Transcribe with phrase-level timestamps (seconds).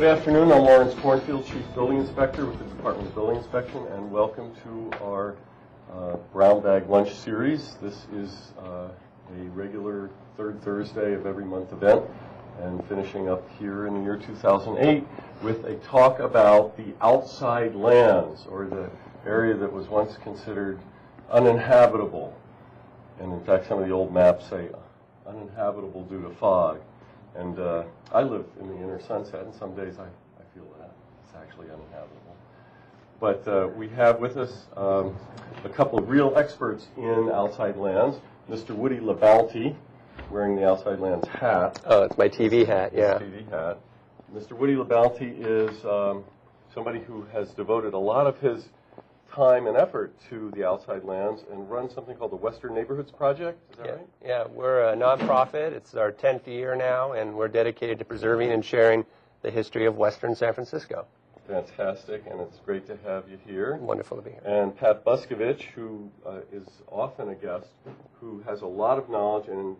[0.00, 0.50] Good afternoon.
[0.50, 4.90] I'm Lawrence Kornfield, Chief Building Inspector with the Department of Building Inspection, and welcome to
[5.04, 5.36] our
[5.92, 7.76] uh, Brown Bag Lunch Series.
[7.82, 8.88] This is uh,
[9.38, 10.08] a regular
[10.38, 12.02] third Thursday of every month event,
[12.62, 15.04] and finishing up here in the year 2008
[15.42, 18.88] with a talk about the outside lands, or the
[19.26, 20.80] area that was once considered
[21.30, 22.34] uninhabitable.
[23.20, 24.70] And in fact, some of the old maps say
[25.26, 26.80] uninhabitable due to fog.
[27.36, 30.90] And uh, I live in the inner sunset, and some days I, I feel that
[31.24, 32.36] it's actually uninhabitable.
[33.20, 35.16] But uh, we have with us um,
[35.64, 38.16] a couple of real experts in outside lands.
[38.48, 38.70] Mr.
[38.70, 39.76] Woody LaBounty,
[40.30, 41.80] wearing the outside lands hat.
[41.86, 43.18] Oh, it's my TV hat, yeah.
[43.18, 43.78] TV hat.
[44.34, 44.52] Mr.
[44.52, 46.24] Woody LaBounty is um,
[46.72, 48.68] somebody who has devoted a lot of his
[49.32, 53.58] time and effort to the outside lands and run something called the Western Neighborhoods Project.
[53.72, 54.08] Is that Yeah, right?
[54.24, 55.72] yeah, we're a nonprofit.
[55.72, 59.04] It's our 10th year now, and we're dedicated to preserving and sharing
[59.42, 61.06] the history of Western San Francisco.
[61.48, 63.76] Fantastic, and it's great to have you here.
[63.76, 64.42] Wonderful to be here.
[64.44, 67.68] And Pat Buscovich, who uh, is often a guest,
[68.20, 69.76] who has a lot of knowledge and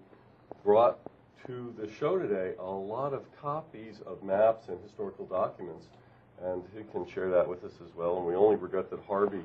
[0.64, 0.98] brought
[1.46, 5.86] to the show today a lot of copies of maps and historical documents,
[6.44, 8.16] and he can share that with us as well.
[8.18, 9.42] And we only regret that Harvey,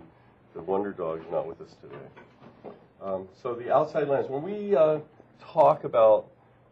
[0.53, 2.75] the Wonder Dog, is not with us today.
[3.01, 4.29] Um, so the outside lands.
[4.29, 4.99] When we uh,
[5.39, 6.27] talk about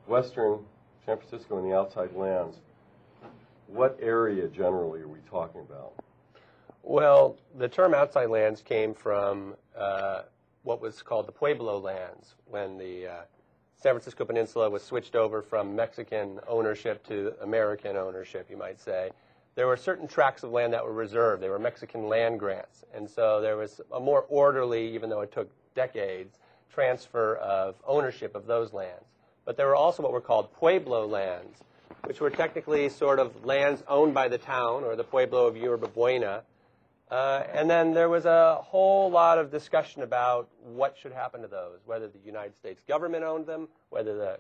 [0.08, 0.60] Western
[1.06, 2.58] San Francisco and the outside lands,
[3.68, 5.94] what area generally are we talking about?
[6.82, 10.24] Well, the term outside lands came from uh,
[10.64, 13.12] what was called the Pueblo lands when the uh,
[13.82, 19.12] San Francisco Peninsula was switched over from Mexican ownership to American ownership, you might say.
[19.56, 21.44] There were certain tracts of land that were reserved.
[21.44, 22.84] They were Mexican land grants.
[22.94, 26.38] And so there was a more orderly, even though it took decades,
[26.74, 29.06] transfer of ownership of those lands.
[29.46, 31.60] But there were also what were called Pueblo lands,
[32.06, 35.88] which were technically sort of lands owned by the town or the Pueblo of Yerba
[35.88, 36.44] Buena.
[37.12, 41.48] Uh, and then there was a whole lot of discussion about what should happen to
[41.48, 44.40] those, whether the United States government owned them, whether the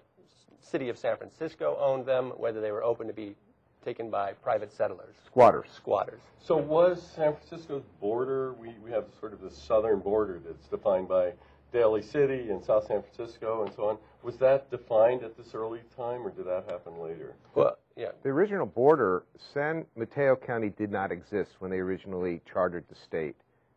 [0.59, 3.35] city of San Francisco owned them, whether they were open to be
[3.83, 5.67] taken by private settlers, Squatters.
[5.75, 6.21] squatters.
[6.39, 11.07] So was San Francisco's border, we, we have sort of the southern border that's defined
[11.07, 11.33] by
[11.71, 13.97] Daly City and South San Francisco and so on.
[14.21, 17.33] Was that defined at this early time or did that happen later?
[17.55, 19.23] Well, yeah, The original border,
[19.53, 23.35] San Mateo County did not exist when they originally chartered the state.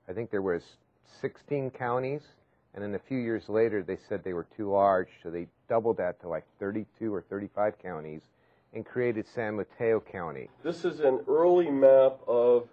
[0.09, 0.63] I think there was
[1.21, 2.23] 16 counties,
[2.75, 5.97] and then a few years later they said they were too large, so they doubled
[5.97, 8.21] that to like 32 or 35 counties
[8.75, 10.49] and created San Mateo County.
[10.63, 12.69] This is an early map of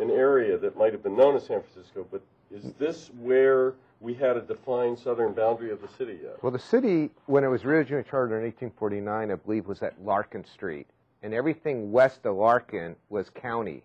[0.00, 4.14] an area that might have been known as San Francisco, but is this where we
[4.14, 6.42] had a defined southern boundary of the city yet?
[6.42, 10.44] Well, the city, when it was originally chartered in 1849, I believe, was at Larkin
[10.44, 10.86] Street,
[11.22, 13.82] and everything west of Larkin was county.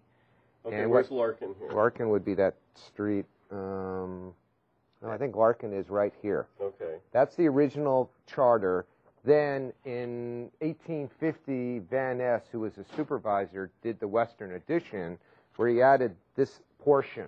[0.65, 1.69] Okay, And where's what- Larkin here?
[1.71, 3.25] Larkin would be that street.
[3.51, 4.33] Um,
[5.01, 6.47] no, I think Larkin is right here.
[6.59, 6.95] Okay.
[7.11, 8.85] That's the original charter.
[9.25, 15.17] Then in 1850, Van Ness, who was a supervisor, did the Western Addition,
[15.57, 17.25] where he added this portion.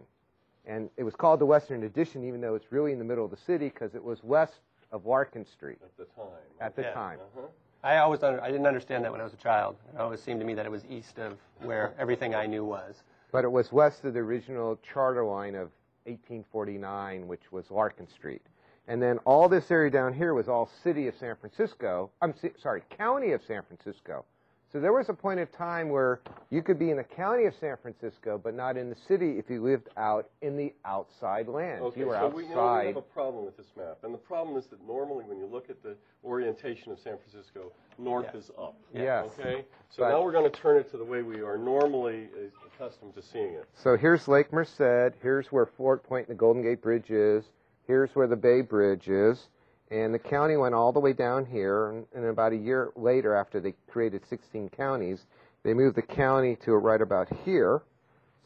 [0.66, 3.32] And it was called the Western Addition, even though it's really in the middle of
[3.32, 4.60] the city, because it was west
[4.92, 6.26] of Larkin Street At the time.
[6.60, 6.94] at the Yeah.
[6.94, 7.20] time.
[7.38, 7.48] Uh-huh.
[7.84, 9.76] I always under, I didn't understand that when I was a child.
[9.94, 13.04] It always seemed to me that it was east of where everything I knew was.
[13.32, 15.72] But it was west of the original charter line of
[16.06, 18.42] 1849, which was Larkin Street.
[18.88, 22.10] And then all this area down here was all city of San Francisco.
[22.22, 24.26] I'm si- sorry, county of San Francisco.
[24.72, 27.54] So there was a point of time where you could be in the county of
[27.60, 31.84] San Francisco, but not in the city if you lived out in the outside lands.
[31.84, 32.88] Okay, you were so we, you know, we outside.
[32.88, 35.70] have a problem with this map, and the problem is that normally when you look
[35.70, 38.40] at the orientation of San Francisco, north Yeah.
[38.40, 38.76] is up.
[38.94, 39.38] Yes.
[39.38, 42.30] Okay, so But- now we're going to turn it to the way we are normally
[42.66, 43.66] accustomed to seeing it.
[43.74, 45.16] So here's Lake Merced.
[45.22, 47.44] Here's where Fort Point and the Golden Gate Bridge is.
[47.92, 49.50] Here's where the Bay Bridge is.
[49.90, 51.90] And the county went all the way down here.
[51.90, 55.26] And, and about a year later, after they created 16 counties,
[55.64, 57.82] they moved the county to right about here.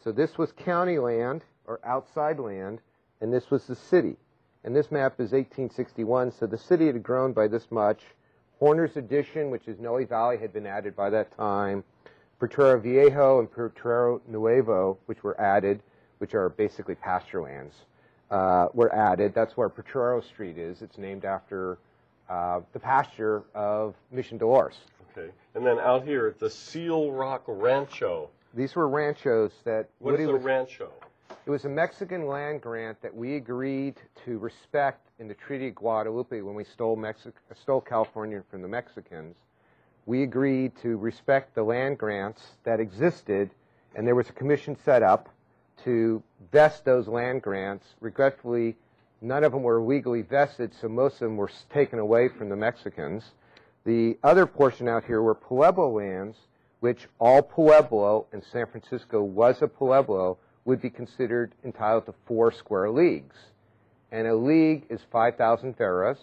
[0.03, 2.79] So this was county land or outside land,
[3.21, 4.15] and this was the city.
[4.63, 8.01] And this map is 1861, so the city had grown by this much.
[8.57, 11.83] Horner's Addition, which is Noe Valley, had been added by that time.
[12.39, 15.83] Potrero Viejo and Potrero Nuevo, which were added,
[16.17, 17.75] which are basically pasture lands,
[18.31, 19.33] uh, were added.
[19.33, 20.81] That's where Potrero Street is.
[20.81, 21.77] It's named after
[22.29, 24.75] uh, the pasture of Mission Dolores.
[25.17, 28.29] Okay, and then out here, the Seal Rock Rancho.
[28.53, 30.91] These were ranchos that What Woody is a was- rancho?
[31.45, 33.95] It was a Mexican land grant that we agreed
[34.25, 38.67] to respect in the Treaty of Guadalupe when we stole Mexico, stole California from the
[38.67, 39.35] Mexicans.
[40.07, 43.49] we agreed to respect the land grants that existed,
[43.95, 45.29] and there was a commission set up
[45.85, 46.21] to
[46.51, 47.85] vest those land grants.
[48.01, 48.75] Regretfully,
[49.21, 52.55] none of them were legally vested, so most of them were taken away from the
[52.55, 53.31] Mexicans.
[53.85, 56.37] The other portion out here were Pueblo lands,
[56.79, 62.51] which all Pueblo, and San Francisco was a Pueblo, would be considered entitled to four
[62.51, 63.35] square leagues.
[64.11, 66.17] And a league is 5,000 varas,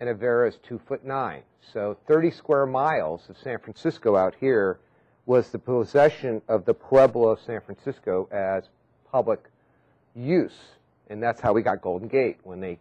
[0.00, 1.42] and a vara is two foot nine.
[1.72, 4.78] So 30 square miles of San Francisco out here
[5.26, 8.68] was the possession of the Pueblo of San Francisco as
[9.10, 9.50] public
[10.14, 10.56] use.
[11.10, 12.38] And that's how we got Golden Gate.
[12.42, 12.78] When they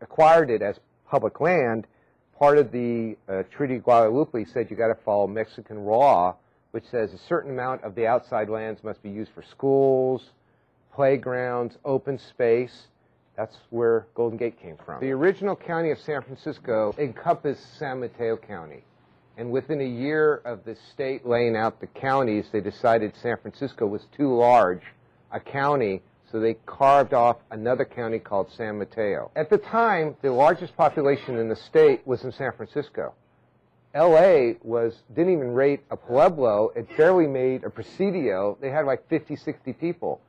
[0.00, 0.78] acquired it as
[1.08, 1.86] public land,
[2.38, 6.36] part of the uh, Treaty of Guadalupe said you got to follow Mexican law,
[6.70, 10.30] which says a certain amount of the outside lands must be used for schools,
[10.94, 12.86] playgrounds, open space.
[13.36, 15.00] That's where Golden Gate came from.
[15.00, 18.84] The original county of San Francisco encompassed San Mateo County.
[19.38, 23.86] And within a year of the state laying out the counties, they decided San Francisco
[23.86, 24.82] was too large
[25.32, 29.30] a county, so they carved off another county called San Mateo.
[29.36, 33.14] At the time, the largest population in the state was in San Francisco.
[33.94, 36.70] LA was didn't even rate a pueblo.
[36.74, 38.56] It barely made a presidio.
[38.60, 40.20] They had like 50, 60 people.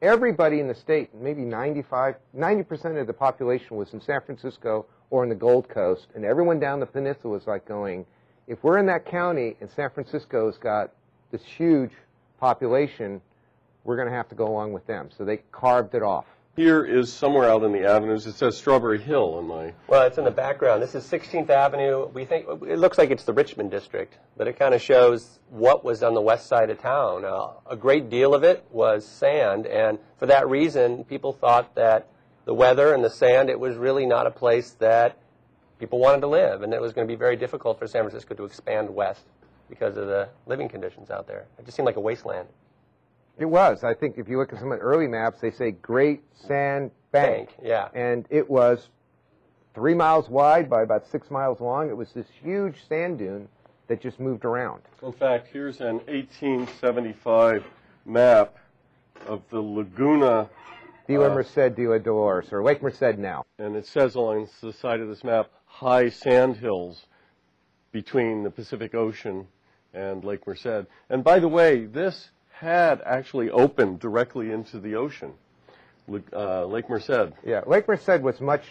[0.00, 5.24] Everybody in the state, maybe 95, 90% of the population was in San Francisco or
[5.24, 8.06] in the Gold Coast, and everyone down the peninsula was like going,
[8.46, 10.92] if we're in that county and San Francisco's got
[11.32, 11.90] this huge
[12.38, 13.20] population,
[13.88, 15.08] we're going to have to go along with them.
[15.16, 16.26] So they carved it off.
[16.54, 20.18] Here is somewhere out in the avenues, it says Strawberry Hill on my, Well, it's
[20.18, 20.82] in the background.
[20.82, 22.06] This is 16th Avenue.
[22.08, 25.84] We think it looks like it's the Richmond district, but it kind of shows what
[25.84, 27.24] was on the west side of town.
[27.24, 32.08] Uh, a great deal of it was sand, and for that reason, people thought that
[32.44, 35.16] the weather and the sand, it was really not a place that
[35.78, 38.34] people wanted to live, and it was going to be very difficult for San Francisco
[38.34, 39.22] to expand west
[39.70, 41.46] because of the living conditions out there.
[41.58, 42.48] It just seemed like a wasteland.
[43.38, 43.84] It was.
[43.84, 46.90] I think if you look at some of the early maps, they say Great Sand
[47.12, 47.48] Bank.
[47.48, 47.88] Bank, yeah.
[47.94, 48.88] And it was
[49.74, 51.88] three miles wide by about six miles long.
[51.88, 53.48] It was this huge sand dune
[53.86, 54.82] that just moved around.
[55.02, 57.64] in fact, here's an 1875
[58.04, 58.56] map
[59.26, 60.48] of the Laguna,
[61.06, 63.44] Villa Uh, Merced de la Dolores, or Lake Merced now.
[63.58, 67.06] and it says along the side of this map, high sand hills
[67.92, 69.46] between the Pacific Ocean
[69.94, 70.86] and Lake Merced.
[71.08, 75.32] And by the way, this had actually opened directly into the ocean,
[76.32, 77.32] uh, Lake Merced.
[77.44, 78.64] Yeah, Lake Merced was much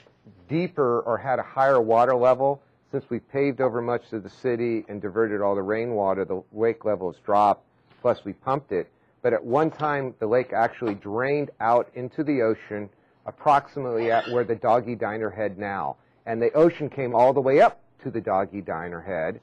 [0.49, 2.61] deeper or had a higher water level.
[2.91, 6.83] Since we paved over much of the city and diverted all the rainwater, the lake
[6.83, 7.65] level has dropped,
[8.01, 8.89] plus we pumped it.
[9.21, 12.89] But at one time, the lake actually drained out into the ocean,
[13.25, 15.95] approximately at where the Doggy Diner head now.
[16.25, 19.39] And the ocean came all the way up to the Doggy Diner head.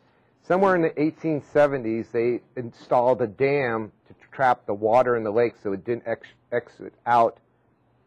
[0.47, 3.91] Somewhere in the 1870s, they installed a dam
[4.35, 7.39] to trap the water in the lake so it didn't ex- exit out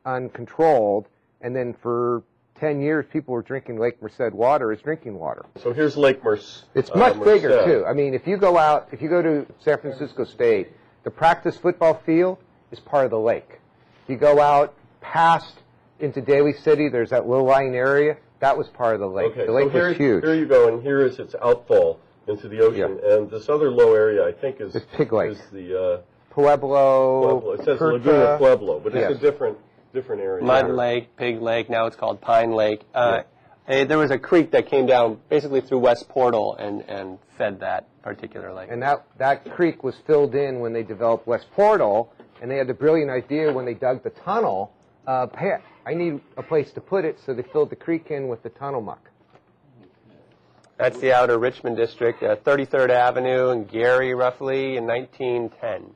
[0.05, 1.07] uncontrolled,
[1.41, 2.23] and then for
[2.59, 5.45] 10 years, people were drinking Lake Merced water as drinking water.
[5.61, 6.65] So here's Lake Merced.
[6.73, 7.85] It's uh, much bigger, too.
[7.85, 10.69] I mean, if you go out, if you go to San Francisco State,
[11.03, 12.37] the practice football field
[12.71, 13.59] is part of the lake.
[14.03, 15.53] If you go out past
[15.99, 19.31] into Daly City, there's that low-lying area, that was part of the lake.
[19.31, 20.23] Okay, the lake so here, was huge.
[20.23, 23.93] here you go, and here is its outfall into the ocean, and this other low
[23.93, 25.31] area, I think, is It's Pig Lake.
[25.31, 26.01] is the uh,
[26.37, 27.51] Pueblo, Pueblo.
[27.53, 27.93] It says Percha.
[27.97, 29.11] Laguna Pueblo, but it's Yes.
[29.11, 29.57] a different
[29.91, 30.45] different area.
[30.45, 32.81] Mud Lake, Pig Lake, now it's called Pine Lake.
[32.93, 33.23] Uh,
[33.67, 37.59] eh, there was a creek that came down basically through West Portal and, and fed
[37.61, 38.69] that particular lake.
[38.69, 42.67] And that, that creek was filled in when they developed West Portal, and they had
[42.67, 44.71] the brilliant idea when they dug the tunnel,
[45.07, 45.55] uh, hey,
[45.87, 48.49] I need a place to put it, so they filled the creek in with the
[48.49, 49.09] tunnel muck.
[50.77, 55.95] That's the outer Richmond district, uh, 33rd Avenue and Geary, roughly, in 1910.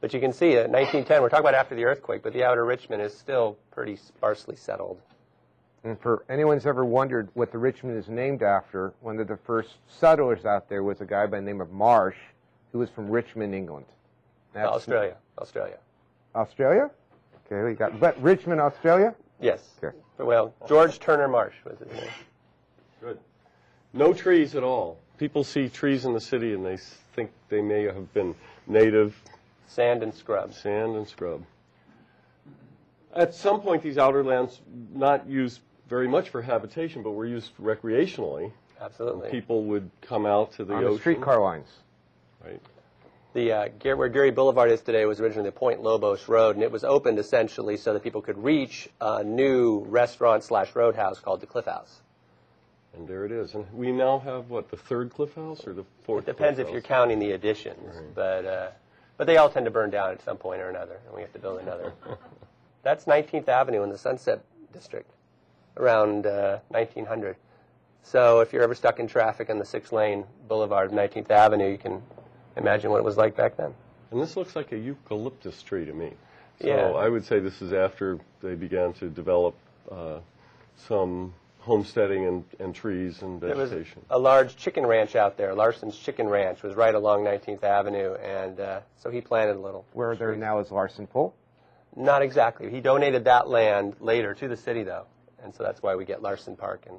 [0.00, 2.64] But you can see it, 1910, we're talking about after the earthquake, but the outer
[2.64, 5.00] Richmond is still pretty sparsely settled.
[5.84, 9.36] And for anyone who's ever wondered what the Richmond is named after, one of the
[9.36, 12.16] first settlers out there was a guy by the name of Marsh,
[12.72, 13.86] who was from Richmond, England.
[14.52, 15.78] That's- Australia, Australia.
[16.34, 16.90] Australia?
[17.46, 19.14] Okay, we got, but Richmond, Australia?
[19.40, 19.62] Yes.
[19.82, 19.96] Okay.
[20.18, 22.10] Well, George Turner Marsh was his name.
[23.00, 23.18] Good.
[23.92, 24.98] No trees at all.
[25.18, 26.76] People see trees in the city and they
[27.14, 28.34] think they may have been
[28.66, 29.14] native
[29.66, 30.54] Sand and scrub.
[30.54, 31.44] sand and scrub.
[33.14, 34.60] At some point, these outer lands
[34.94, 38.52] not used very much for habitation, but were used recreationally.
[38.80, 39.30] Absolutely.
[39.30, 40.94] People would come out to the On ocean.
[40.94, 41.68] the streetcar lines.
[42.44, 42.60] Right.
[43.32, 46.72] The uh, where Geary Boulevard is today was originally the Point Lobos Road, and it
[46.72, 51.46] was opened essentially so that people could reach a new restaurant slash roadhouse called the
[51.46, 52.00] Cliff House.
[52.94, 53.54] And there it is.
[53.54, 56.24] And we now have, what, the third Cliff House or the fourth?
[56.24, 58.68] It depends Cliff if you're counting the additions, but uh,
[59.16, 61.32] but they all tend to burn down at some point or another, and we have
[61.32, 61.92] to build another.
[62.82, 65.10] That's 19th Avenue in the Sunset District,
[65.76, 67.36] around uh, 1900.
[68.02, 71.78] So if you're ever stuck in traffic on the six-lane boulevard of 19th Avenue, you
[71.78, 72.02] can
[72.56, 73.74] imagine what it was like back then.
[74.10, 76.12] And this looks like a eucalyptus tree to me.
[76.60, 76.90] So Yeah.
[76.92, 79.56] I would say this is after they began to develop
[79.90, 80.20] uh,
[80.76, 81.34] some
[81.66, 84.02] homesteading and, and trees and There was vegetation.
[84.08, 85.52] a large chicken ranch out there.
[85.52, 89.84] Larsen's Chicken Ranch was right along 19th Avenue, and uh, so he planted a little.
[89.92, 91.34] Where there now is Larsen Pool.
[91.96, 92.70] Not exactly.
[92.70, 95.06] He donated that land later to the city, though,
[95.42, 96.84] and so that's why we get Larsen Park.
[96.88, 96.96] And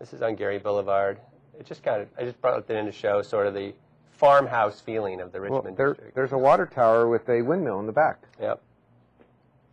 [0.00, 1.18] this is on Geary Boulevard.
[1.58, 3.72] It just kind of I just brought it in to show sort of the
[4.12, 6.14] farmhouse feeling of the Well, Richmond there, district.
[6.16, 8.18] there's a water tower with a windmill in the back.
[8.40, 8.60] Yep.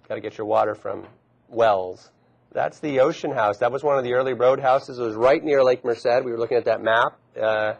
[0.07, 1.05] Got to get your water from
[1.49, 2.09] wells.
[2.53, 3.57] That's the Ocean House.
[3.57, 4.99] That was one of the early roadhouses.
[4.99, 6.23] It was right near Lake Merced.
[6.23, 7.17] We were looking at that map.
[7.39, 7.73] Uh,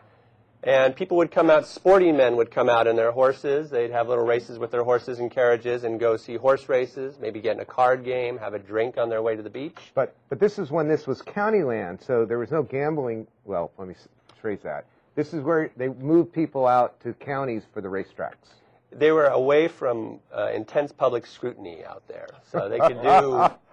[0.64, 3.70] and people would come out, sporting men would come out in their horses.
[3.70, 7.42] They'd have little races with their horses and carriages and go see horse races, maybe
[7.42, 9.78] get in a card game, have a drink on their way to the beach.
[9.94, 13.28] But but this is when this was county land, so there was no gambling.
[13.44, 13.96] Well, let me
[14.42, 14.86] phrase that.
[15.16, 18.48] This is where they moved people out to counties for the racetracks.
[18.92, 23.50] They were away from uh, intense public scrutiny out there, so they could do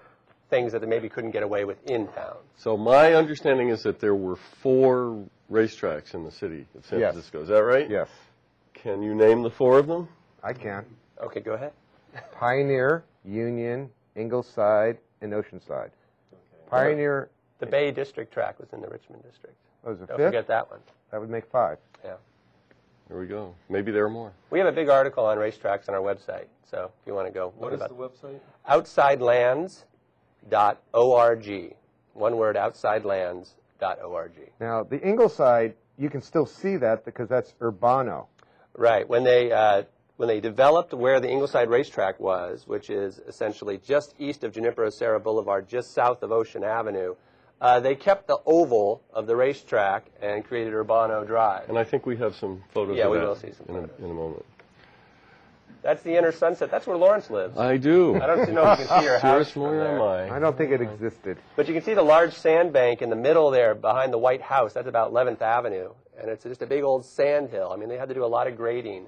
[0.51, 2.37] things that they maybe couldn't get away with in town.
[2.57, 7.13] So my understanding is that there were four racetracks in the city of San Yes.
[7.13, 7.43] Francisco.
[7.43, 7.89] Is that right?
[7.89, 8.09] Yes,
[8.75, 10.09] Can you name the four of them?
[10.43, 10.85] I can.
[11.23, 11.73] Okay, go ahead.
[12.33, 15.91] Pioneer, Union, Ingleside, and Oceanside.
[16.69, 17.29] Pioneer
[17.59, 19.57] The Bay District track was in the Richmond district.
[19.85, 20.27] was a Don't fifth.
[20.29, 20.81] forget that one.
[21.11, 21.79] That would make five.
[22.05, 22.15] Yeah.
[23.09, 23.55] There we go.
[23.69, 24.33] Maybe there are more.
[24.51, 27.33] We have a big article on racetracks on our website, so if you want to
[27.33, 27.99] go What learn is the about
[30.49, 30.77] website?
[30.95, 31.75] outsidelands.org.
[32.15, 34.33] One word, outsidelands.org.
[34.61, 38.27] Now the Ingleside, you can still see that because that's Urbano.
[38.77, 39.09] Right.
[39.09, 39.83] When they uh,
[40.17, 44.91] when they developed where the Ingleside racetrack was, which is essentially just east of Junipero
[44.91, 47.15] Serra Boulevard, just south of Ocean Avenue,
[47.61, 51.69] uh, they kept the oval of the racetrack and created Urbano Drive.
[51.69, 53.77] And I think we have some photos Yeah, of we that will see some in,
[53.77, 54.45] a, in a moment.
[55.83, 56.71] That's the inner sunset.
[56.71, 57.57] That's where Lawrence lives.
[57.59, 58.17] I do.
[58.21, 59.97] I don't know if you can see your house Sure, from more there.
[59.97, 60.37] am I.
[60.37, 61.39] I don't think it existed.
[61.57, 64.73] But you can see the large sandbank in the middle there behind the White House.
[64.75, 65.91] That's about 11th Avenue.
[66.21, 67.71] And it's just a big old sand hill.
[67.73, 69.07] I mean, they had to do a lot of grading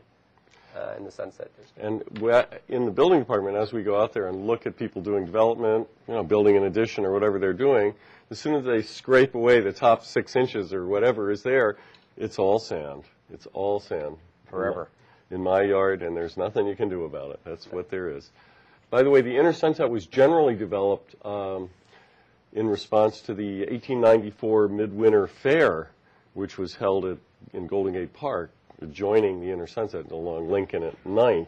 [0.74, 1.78] uh, in the Sunset District.
[1.86, 5.02] And we- in the building department, as we go out there and look at people
[5.02, 7.92] doing development, you know, building an addition or whatever they're doing,
[8.30, 11.76] as soon as they scrape away the top six inches or whatever is there,
[12.16, 13.02] it's all sand.
[13.30, 14.16] It's all sand.
[14.48, 14.88] Forever.
[15.32, 17.40] In my yard, and there's nothing you can do about it.
[17.42, 18.30] That's what there is.
[18.90, 21.70] By the way, the Inner Sunset was generally developed um,
[22.52, 25.88] in response to the 1894 Midwinter Fair,
[26.34, 27.16] which was held at,
[27.54, 28.50] in Golden Gate Park,
[28.82, 31.46] adjoining the Inner Sunset along Lincoln at 9th.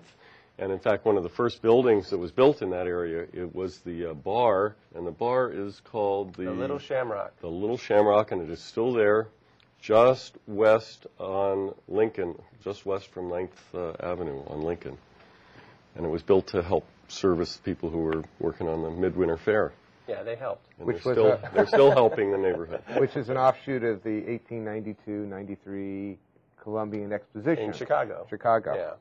[0.58, 3.54] And in fact, one of the first buildings that was built in that area, it
[3.54, 7.38] was the uh, bar, and the bar is called the, The Little Shamrock.
[7.40, 9.26] the Little Shamrock, and it is still there,
[9.84, 14.96] just west on Lincoln, just west from 9th uh, Avenue on Lincoln.
[15.94, 19.72] And it was built to help service people who were working on the Midwinter Fair.
[20.08, 20.66] Yeah, they helped.
[20.78, 22.82] And Which they're, was still, a- they're still helping the neighborhood.
[22.96, 26.16] which is an offshoot of the 1892-93
[26.62, 27.64] Columbian Exposition.
[27.64, 28.26] In Chicago.
[28.30, 28.74] Chicago.
[28.74, 28.92] Yeah.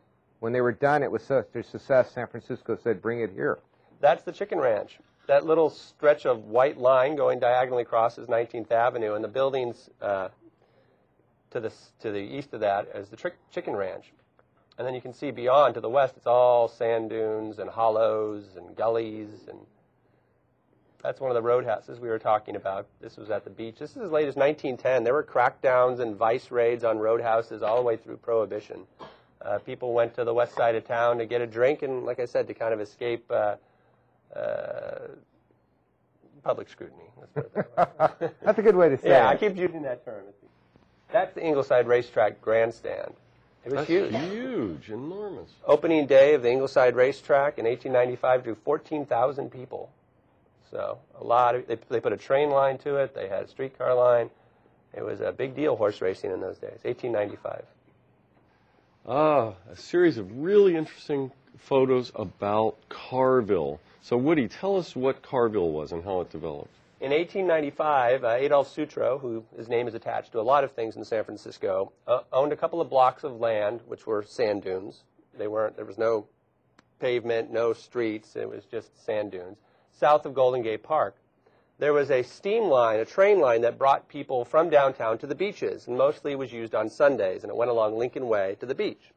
[0.42, 2.12] When they were done, it was such a success.
[2.12, 3.60] San Francisco said, "Bring it here."
[4.02, 5.00] That's the Chicken Ranch.
[5.28, 9.90] That little stretch of white line going diagonally across is 19th Avenue, and the buildings
[10.02, 10.28] uh,
[11.54, 14.12] to the to the east of that is the Chicken Ranch.
[14.78, 18.44] And then you can see beyond to the west, it's all sand dunes and hollows
[18.58, 19.60] and gullies, and
[21.04, 22.88] that's one of the roadhouses we were talking about.
[23.00, 23.76] This was at the beach.
[23.78, 25.04] This is as late as 1910.
[25.04, 28.88] There were crackdowns and vice raids on roadhouses all the way through Prohibition.
[29.44, 32.20] Uh, people went to the west side of town to get a drink, and like
[32.20, 33.30] I said, to kind of escape.
[33.30, 33.56] Uh,
[34.36, 35.10] uh,
[36.44, 37.04] public scrutiny.
[37.20, 38.30] Let's put it that way.
[38.44, 39.34] That's a good way to say yeah, it.
[39.34, 40.24] I keep using that term.
[41.12, 43.14] That's the Ingleside Racetrack Grandstand.
[43.66, 44.16] It was That's huge.
[44.16, 45.50] huge, enormous.
[45.66, 49.90] Opening day of the Ingleside Racetrack in 1895 drew 14,000 people.
[50.70, 53.14] So a lot of they, they put a train line to it.
[53.14, 54.30] They had a streetcar line.
[54.94, 56.80] It was a big deal horse racing in those days.
[56.84, 57.64] 1895.
[59.08, 63.80] Ah, a series of really interesting photos about Carville.
[64.02, 66.74] So, Woody, tell us what Carville was and how it developed.
[67.04, 70.96] In 1895, uh, Adolf Sutro, who his name is attached to a lot of things
[70.96, 75.04] in San Francisco, uh, owned a couple of blocks of land, which were sand dunes.
[75.38, 75.76] They weren't.
[75.76, 76.28] There was no
[77.02, 78.38] pavement, no streets.
[78.38, 79.58] It was just sand dunes
[79.92, 81.18] south of Golden Gate Park.
[81.78, 85.36] there was a steam line, a train line that brought people from downtown to the
[85.36, 88.76] beaches, and mostly was used on Sundays, and it went along Lincoln Way to the
[88.76, 89.12] beach.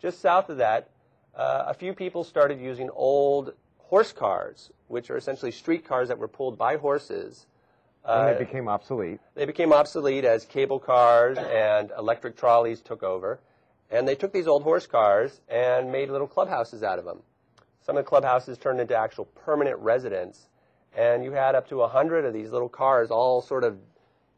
[0.00, 0.88] Just south of that,
[1.34, 3.52] uh, a few people started using old
[3.88, 7.46] horse cars, which are essentially street cars that were pulled by horses.
[8.04, 9.20] and Uh, they became obsolete.
[9.34, 13.40] they became obsolete as cable cars and electric trolleys took over.
[13.90, 17.22] And they took these old horse cars and made little clubhouses out of them.
[17.82, 20.48] Some of the clubhouses turned into actual permanent residents.
[20.96, 23.78] And you had up to 100 of these little cars all sort of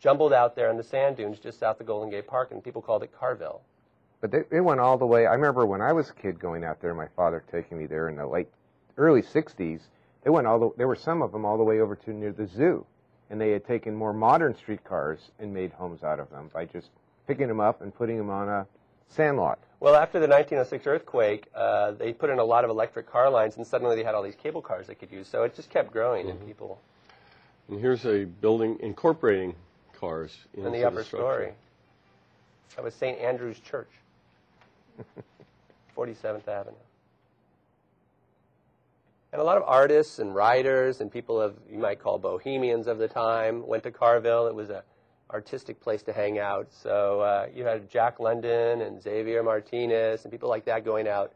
[0.01, 2.83] jumbled out there in the sand dunes just south of Golden Gate Park, and people
[2.83, 3.63] called it Carville.
[4.21, 5.27] But they, they went all the way.
[5.27, 8.09] I remember when I was a kid going out there, my father taking me there
[8.09, 8.49] in the late,
[8.99, 9.81] early '60s.
[10.25, 10.71] They went all the.
[10.77, 12.85] There were some of them all the way over to near the zoo,
[13.31, 16.89] and they had taken more modern streetcars and made homes out of them by just
[17.27, 18.67] picking them up and putting them on a
[19.09, 19.59] sandlot.
[19.81, 23.57] Well, after the 1906 earthquake, uh, they put in a lot of electric car lines,
[23.57, 25.29] and suddenly they had all these cable cars they could use.
[25.29, 26.81] So it just kept growing, and people
[27.69, 29.55] And here's a building incorporating
[29.99, 31.25] cars in into the upper structure.
[31.25, 31.53] story.
[32.77, 33.19] That was St.
[33.21, 33.89] Andrew's Church,
[35.97, 36.77] 47th Avenue.
[39.33, 42.99] And a lot of artists and writers and people of you might call bohemians of
[42.99, 44.47] the time went to Carville.
[44.47, 44.83] It was a
[45.31, 46.69] artistic place to hang out.
[46.71, 51.33] So uh, you had Jack London and Xavier Martinez and people like that going out,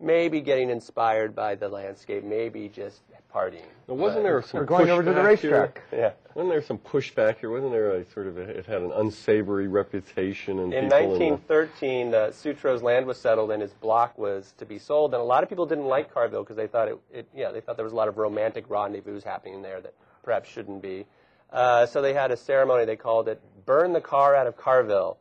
[0.00, 3.02] maybe getting inspired by the landscape, maybe just
[3.36, 3.64] partying.
[3.86, 5.72] Now, wasn't there some Or going over to the pushback here?
[5.92, 6.12] Yeah.
[6.34, 7.50] Wasn't there some pushback here?
[7.50, 11.18] Wasn't there a sort of a, it had an unsavory reputation and In people in
[11.18, 15.20] the- 1913, uh, Sutro's land was settled and his block was to be sold, and
[15.20, 17.76] a lot of people didn't like Carville because they thought it, it, yeah, they thought
[17.76, 21.06] there was a lot of romantic rendezvous happening there that perhaps shouldn't be.
[21.52, 22.84] Uh, so they had a ceremony.
[22.86, 25.16] They called it "Burn the Car Out of Carville,"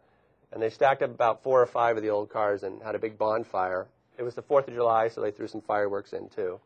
[0.52, 3.00] and they stacked up about four or five of the old cars and had a
[3.00, 3.86] big bonfire.
[4.18, 6.60] It was the Fourth of July, so they threw some fireworks in too.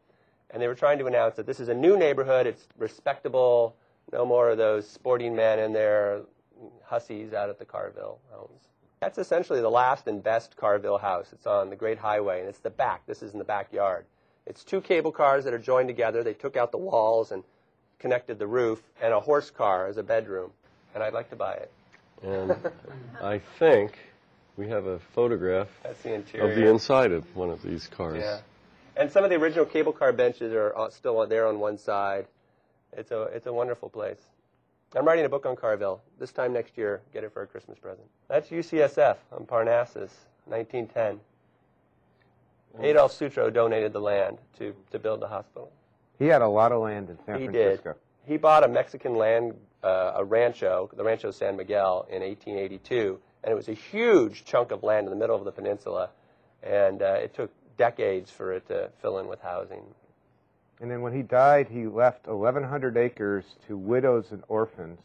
[0.51, 2.47] And they were trying to announce that this is a new neighborhood.
[2.47, 3.75] It's respectable.
[4.11, 6.21] No more of those sporting men and their
[6.83, 8.61] hussies out at the Carville homes.
[8.99, 11.27] That's essentially the last and best Carville house.
[11.31, 13.05] It's on the Great Highway, and it's the back.
[13.05, 14.05] This is in the backyard.
[14.45, 16.23] It's two cable cars that are joined together.
[16.23, 17.43] They took out the walls and
[17.99, 20.51] connected the roof, and a horse car as a bedroom.
[20.95, 21.71] And I'd like to buy it.
[22.23, 22.55] And
[23.21, 23.97] I think
[24.57, 26.49] we have a photograph That's the interior.
[26.49, 28.21] of the inside of one of these cars.
[28.21, 28.39] Yeah.
[28.99, 32.27] And some of the original cable car benches are uh, still there on one side.
[32.91, 34.19] It's a, it's a wonderful place.
[34.93, 36.01] I'm writing a book on Carville.
[36.19, 38.05] This time next year, get it for a Christmas present.
[38.27, 40.11] That's UCSF on Parnassus,
[40.47, 41.21] 1910.
[42.83, 45.71] Adolf Sutro donated the land to, to build the hospital.
[46.17, 47.51] He had a lot of land in San Francisco.
[47.51, 47.95] He did.
[48.25, 53.51] He bought a Mexican land, uh, a rancho, the Rancho San Miguel, in 1882, and
[53.53, 56.09] it was a huge chunk of land in the middle of the peninsula,
[56.61, 59.81] and uh, it took decades for it to fill in with housing.
[60.81, 64.99] And then when he died, he left 1,100 acres to widows and orphans.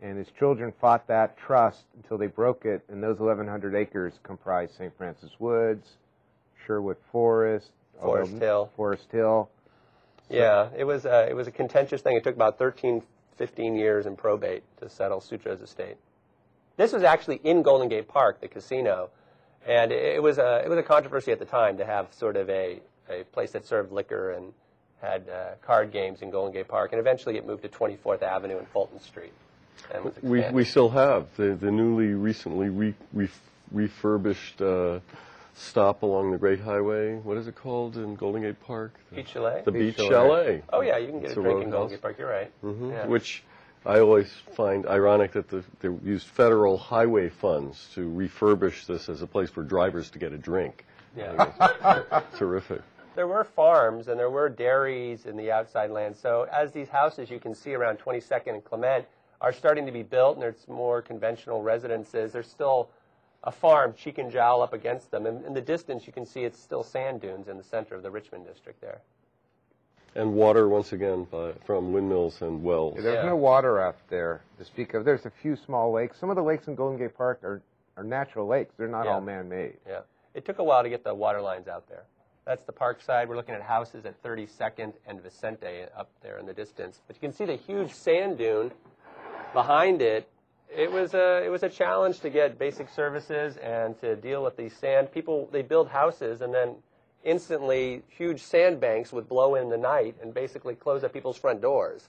[0.00, 4.76] And his children fought that trust until they broke it, and those 1,100 acres comprised
[4.76, 4.96] St.
[4.96, 5.88] Francis Woods,
[6.66, 7.70] Sherwood Forest,
[8.00, 8.70] Forest although- Hill.
[8.76, 9.50] Forest Hill.
[10.30, 12.16] Yeah, it was, uh, it was a contentious thing.
[12.16, 13.02] It took about 13,
[13.36, 15.96] 15 years in probate to settle Sutro's estate.
[16.76, 19.10] This was actually in Golden Gate Park, the casino,
[19.66, 22.36] and it, it was a, it was a controversy at the time to have sort
[22.36, 24.52] of a, a place that served liquor and
[25.00, 28.58] had uh, card games in Golden Gate Park, and eventually it moved to 24th Avenue
[28.58, 29.32] and Fulton Street.
[29.94, 33.28] And We, we still have the, the newly recently re, re,
[33.70, 34.98] refurbished uh,
[35.54, 37.14] stop along the Great Highway.
[37.16, 38.92] What is it called in Golden Gate Park?
[39.14, 39.62] Beach Chalet?
[39.64, 40.10] The Beach Beach Chalet.
[40.10, 40.62] Chalet.
[40.72, 41.90] oh, yeah, you can get It's a a drink in Golden.
[41.90, 42.18] Gate Park.
[42.18, 42.50] You're right.
[42.62, 42.90] Mhm.
[42.90, 43.06] Yeah.
[43.06, 43.44] Which
[43.86, 49.22] I always find ironic that the, they used federal highway funds to refurbish this as
[49.22, 50.84] a place for drivers to get a drink.
[51.16, 52.22] Yeah.
[52.36, 52.82] Terrific.
[53.14, 56.16] There were farms and there were dairies in the outside land.
[56.16, 59.06] So as these houses you can see around 22nd and Clement
[59.40, 62.90] are starting to be built and there's more conventional residences, there's still
[63.44, 65.26] a farm, Cheek and Jowl, up against them.
[65.26, 68.02] And in the distance you can see it's still sand dunes in the center of
[68.02, 69.00] the Richmond district there.
[70.14, 72.94] And water, once again, by, from windmills and wells.
[73.00, 73.26] There's Yeah.
[73.26, 75.04] no water out there to speak of.
[75.04, 76.18] There's a few small lakes.
[76.18, 77.62] Some of the lakes in Golden Gate Park are,
[77.96, 78.74] are natural lakes.
[78.76, 79.12] They're not Yeah.
[79.14, 79.76] all man-made.
[79.86, 80.00] Yeah.
[80.34, 82.04] It took a while to get the water lines out there.
[82.44, 83.28] That's the park side.
[83.28, 87.02] We're looking at houses at 32nd and Vicente up there in the distance.
[87.06, 88.72] But you can see the huge sand dune
[89.52, 90.26] behind it.
[90.74, 94.56] It was a it was a challenge to get basic services and to deal with
[94.56, 95.10] these sand.
[95.12, 96.76] People they build houses and then
[97.24, 102.08] instantly huge sandbanks would blow in the night and basically close up people's front doors.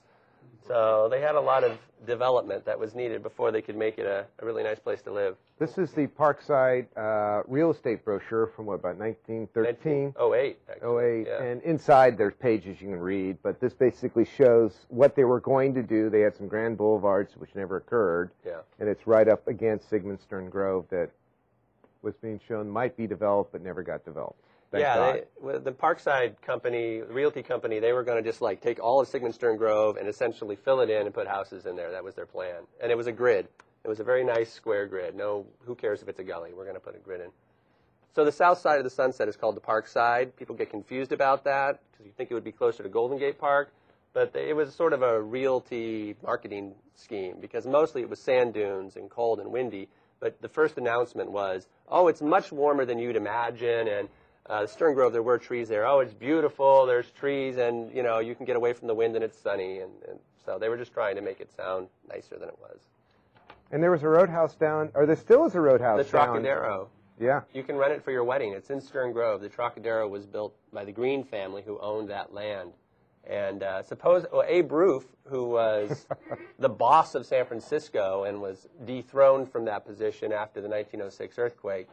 [0.66, 4.06] So they had a lot of development that was needed before they could make it
[4.06, 5.36] a, a really nice place to live.
[5.58, 10.14] This is the Parkside uh, real estate brochure from what about 1913?
[10.18, 11.20] 08, actually.
[11.20, 11.26] 08.
[11.26, 11.42] Yeah.
[11.42, 15.74] And inside there's pages you can read, but this basically shows what they were going
[15.74, 16.08] to do.
[16.08, 18.60] They had some grand boulevards which never occurred, yeah.
[18.78, 21.10] and it's right up against Sigmund Stern Grove that
[22.02, 24.40] was being shown might be developed but never got developed.
[24.72, 28.60] Yeah, they, well, the Parkside company, the realty company, they were going to just like
[28.60, 31.74] take all of Sigmund Stern Grove and essentially fill it in and put houses in
[31.74, 31.90] there.
[31.90, 33.48] That was their plan, and it was a grid.
[33.82, 35.16] It was a very nice square grid.
[35.16, 36.52] No, who cares if it's a gully?
[36.54, 37.30] We're going to put a grid in.
[38.14, 40.36] So the south side of the Sunset is called the Parkside.
[40.36, 43.38] People get confused about that because you think it would be closer to Golden Gate
[43.38, 43.72] Park,
[44.12, 48.52] but they, it was sort of a realty marketing scheme because mostly it was sand
[48.52, 49.88] dunes and cold and windy.
[50.18, 54.08] But the first announcement was, oh, it's much warmer than you'd imagine, and
[54.46, 55.86] uh, Stern Grove, there were trees there.
[55.86, 56.86] Oh, it's beautiful.
[56.86, 59.78] There's trees, and you know you can get away from the wind, and it's sunny.
[59.80, 62.78] And, and so they were just trying to make it sound nicer than it was.
[63.70, 66.42] And there was a roadhouse down, or there still is a roadhouse The down.
[66.42, 66.88] Trocadero.
[67.20, 67.42] Yeah.
[67.52, 68.54] You can rent it for your wedding.
[68.54, 69.42] It's in Stern Grove.
[69.42, 72.72] The Trocadero was built by the Green family who owned that land.
[73.28, 76.06] And uh, suppose well, Abe Ruef, who was
[76.58, 81.88] the boss of San Francisco and was dethroned from that position after the 1906 earthquake,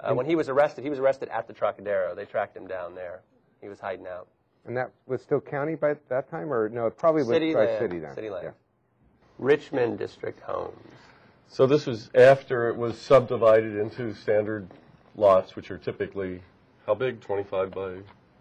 [0.00, 2.14] uh, when he was arrested, he was arrested at the Trocadero.
[2.14, 3.22] They tracked him down there.
[3.60, 4.28] He was hiding out.
[4.66, 6.86] And that was still county by that time, or no?
[6.86, 7.78] It probably was City by land.
[7.78, 8.14] city then.
[8.14, 8.44] City land.
[8.44, 8.50] Yeah.
[9.38, 10.76] Richmond District Homes.
[11.48, 14.68] So this was after it was subdivided into standard
[15.16, 16.42] lots, which are typically,
[16.86, 17.20] how big?
[17.20, 17.96] 25 by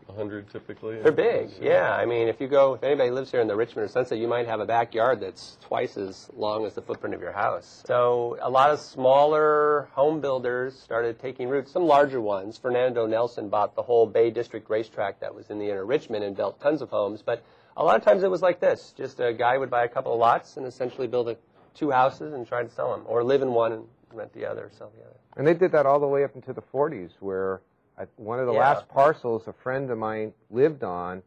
[0.07, 1.01] 100 typically?
[1.01, 1.93] They're big, yeah.
[1.93, 4.27] I mean, if you go, if anybody lives here in the Richmond or Sunset, you
[4.27, 7.83] might have a backyard that's twice as long as the footprint of your house.
[7.85, 11.71] So a lot of smaller home builders started taking roots.
[11.71, 12.57] Some larger ones.
[12.57, 16.35] Fernando Nelson bought the whole Bay District racetrack that was in the inner Richmond and
[16.35, 17.21] built tons of homes.
[17.21, 17.43] But
[17.77, 20.13] a lot of times it was like this: just a guy would buy a couple
[20.13, 21.37] of lots and essentially build a,
[21.73, 24.69] two houses and try to sell them, or live in one and rent the other,
[24.77, 25.17] sell the other.
[25.35, 27.61] And they did that all the way up into the 40s, where
[27.97, 28.59] at one of the Yeah.
[28.59, 31.21] last parcels a friend of mine lived on,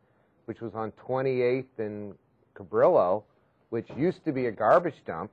[0.46, 2.16] which was on 28th and
[2.54, 3.24] Cabrillo,
[3.70, 5.30] which used to be a garbage dump.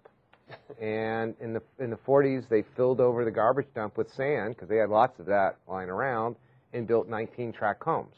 [0.79, 4.67] and in the in the 40s, they filled over the garbage dump with sand because
[4.67, 6.35] they had lots of that lying around,
[6.73, 8.15] and built 19 track homes.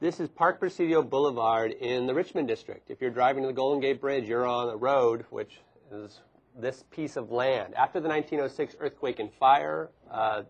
[0.00, 2.90] This is Park Presidio Boulevard in the Richmond district.
[2.90, 5.60] If you're driving to the Golden Gate Bridge, you're on a road which
[5.92, 6.20] is
[6.56, 7.74] this piece of land.
[7.74, 10.42] After the 1906 earthquake and fire, uh,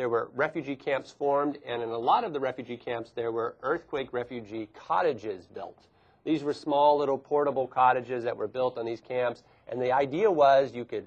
[0.00, 3.54] there were refugee camps formed, and in a lot of the refugee camps, there were
[3.62, 5.76] earthquake refugee cottages built.
[6.24, 10.30] These were small little portable cottages that were built on these camps, and the idea
[10.30, 11.06] was you could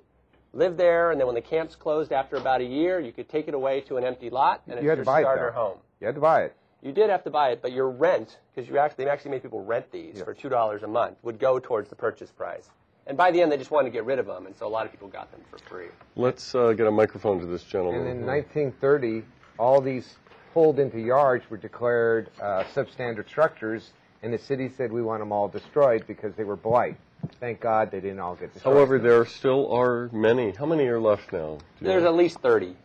[0.53, 3.47] live there, and then when the camps closed after about a year, you could take
[3.47, 5.49] it away to an empty lot, and it's You had your to buy it, starter
[5.49, 5.79] home.
[5.99, 6.55] You had to buy it.
[6.83, 9.41] You did have to buy it, but your rent, because you actually they actually made
[9.41, 10.23] people rent these Yeah.
[10.25, 12.69] for two dollars a month, would go towards the purchase price.
[13.05, 14.69] And by the end, they just wanted to get rid of them, and so a
[14.69, 15.87] lot of people got them for free.
[16.15, 18.07] Let's uh, get a microphone to this gentleman.
[18.07, 19.23] And in 1930,
[19.57, 20.15] all these
[20.53, 25.31] pulled into yards were declared uh, substandard structures, and the city said we want them
[25.31, 26.95] all destroyed because they were blight.
[27.39, 28.73] Thank God they didn't all get destroyed.
[28.73, 30.51] However, there still are many.
[30.51, 31.57] How many are left now?
[31.81, 32.75] There's know, at least thirty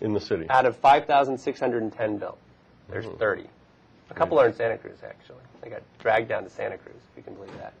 [0.00, 0.46] in the city.
[0.50, 2.38] out of five thousand six hundred and ten built.
[2.88, 3.46] There's thirty.
[4.10, 5.42] A couple are in Santa Cruz actually.
[5.62, 7.72] They got dragged down to Santa Cruz, if you can believe that.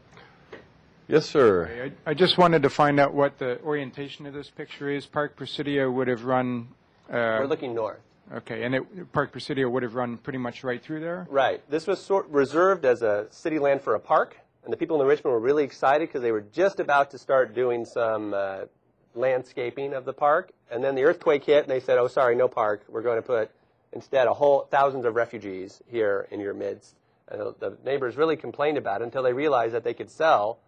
[1.08, 1.92] Yes, sir.
[2.06, 5.04] I, I just wanted to find out what the orientation of this picture is.
[5.04, 6.68] Park Presidio would have run,
[7.10, 8.00] We're uh, looking north.
[8.32, 11.26] okay, and it, Park Presidio would have run pretty much right through there?
[11.28, 11.60] Right.
[11.70, 15.06] This was sort reserved as a city land for a park, and the people in
[15.06, 18.60] Richmond were really excited because they were just about to start doing some uh,
[19.14, 20.52] landscaping of the park.
[20.70, 22.84] And then the earthquake hit, and they said, "Oh, sorry, no park.
[22.88, 23.50] We're going to put
[23.92, 26.94] instead a whole thousands of refugees here in your midst."
[27.28, 30.58] And the, the neighbors really complained about it until they realized that they could sell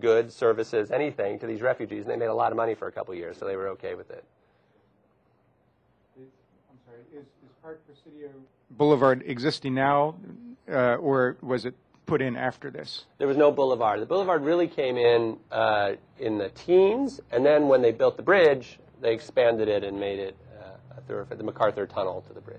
[0.00, 2.92] goods, services, anything to these refugees, and they made a lot of money for a
[2.92, 4.24] couple of years, so they were okay with it.
[6.16, 8.30] I'm sorry, is, is Park Presidio
[8.70, 10.14] Boulevard existing now,
[10.70, 11.74] uh, or was it
[12.06, 13.04] put in after this?
[13.18, 14.00] There was no boulevard.
[14.00, 18.22] The boulevard really came in uh, in the teens, and then when they built the
[18.22, 22.40] bridge, they expanded it and made it uh, a thoroughfare, the MacArthur Tunnel to the
[22.40, 22.58] bridge.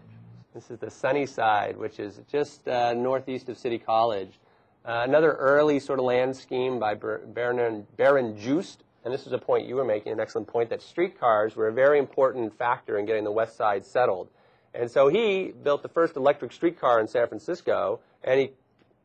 [0.54, 4.40] This is the sunny side, which is just uh, northeast of City College.
[4.84, 9.34] Uh, another early sort of land scheme by Ber- Baron, Baron Joost, and this is
[9.34, 12.98] a point you were making, an excellent point, that streetcars were a very important factor
[12.98, 14.30] in getting the west side settled.
[14.74, 18.52] And so he built the first electric streetcar in San Francisco, and he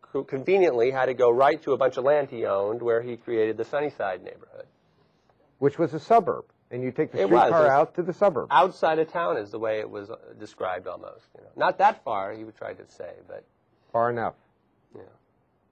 [0.00, 3.16] co- conveniently had to go right to a bunch of land he owned where he
[3.16, 4.66] created the Sunnyside neighborhood.
[5.58, 6.44] which was a suburb.
[6.70, 8.48] And you take the streetcar out to the suburb.
[8.50, 11.24] Outside of town is the way it was uh, described almost.
[11.36, 11.50] You know.
[11.56, 13.44] Not that far, he tried to say, but
[13.92, 14.34] Far enough.
[14.94, 15.02] yeah.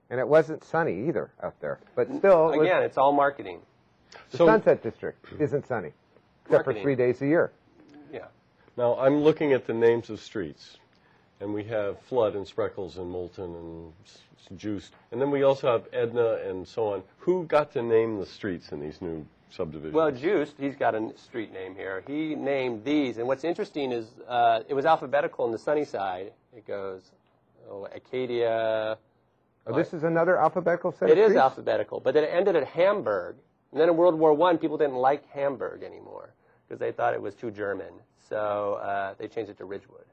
[0.09, 1.79] And it wasn't sunny either out there.
[1.95, 3.61] But still, it was- Again, it's all marketing.
[4.31, 5.87] the So- Sunset District isn't sunny,
[6.45, 6.83] except for Marketing.
[6.83, 7.51] three days a year.
[8.11, 8.27] Yeah.
[8.77, 10.77] Now, I'm looking at the names of streets,
[11.39, 15.43] and we have Flood and Spreckels and Moulton and S- S- Joost, and then we
[15.43, 17.03] also have Edna and so on.
[17.19, 19.95] Who got to name the streets in these new subdivisions?
[19.95, 22.03] Well, Joost, he's got a n- street name here.
[22.07, 26.31] He named these, and what's interesting is uh, it was alphabetical on the sunny side.
[26.55, 27.11] It goes
[27.69, 28.97] oh, Acadia.
[29.67, 33.35] Oh, this is another alphabetical set It is alphabetical, but then it ended at Hamburg.
[33.71, 36.33] And then in World War One, people didn't like Hamburg anymore
[36.67, 37.93] because they thought it was too German.
[38.29, 40.05] So uh, they changed it to Ridgewood.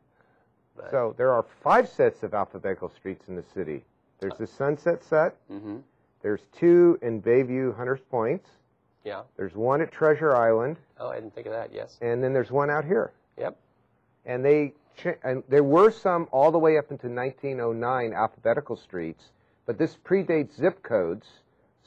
[0.77, 3.85] But, So there are five sets of alphabetical streets in the city.
[4.21, 5.37] There's the Sunset set.
[5.49, 5.79] hmm
[6.23, 8.43] There's two in Bayview, Hunters Point.
[9.05, 9.23] yeah.
[9.37, 11.73] There's one at Treasure Island, Oh, I didn't think of that.
[11.75, 11.99] Yes.
[12.01, 13.13] and then there's one out here.
[13.39, 13.57] Yep.
[14.25, 14.73] And they
[15.25, 19.25] and there were some all the way up into 1909 alphabetical streets,
[19.67, 21.27] but this predates zip codes.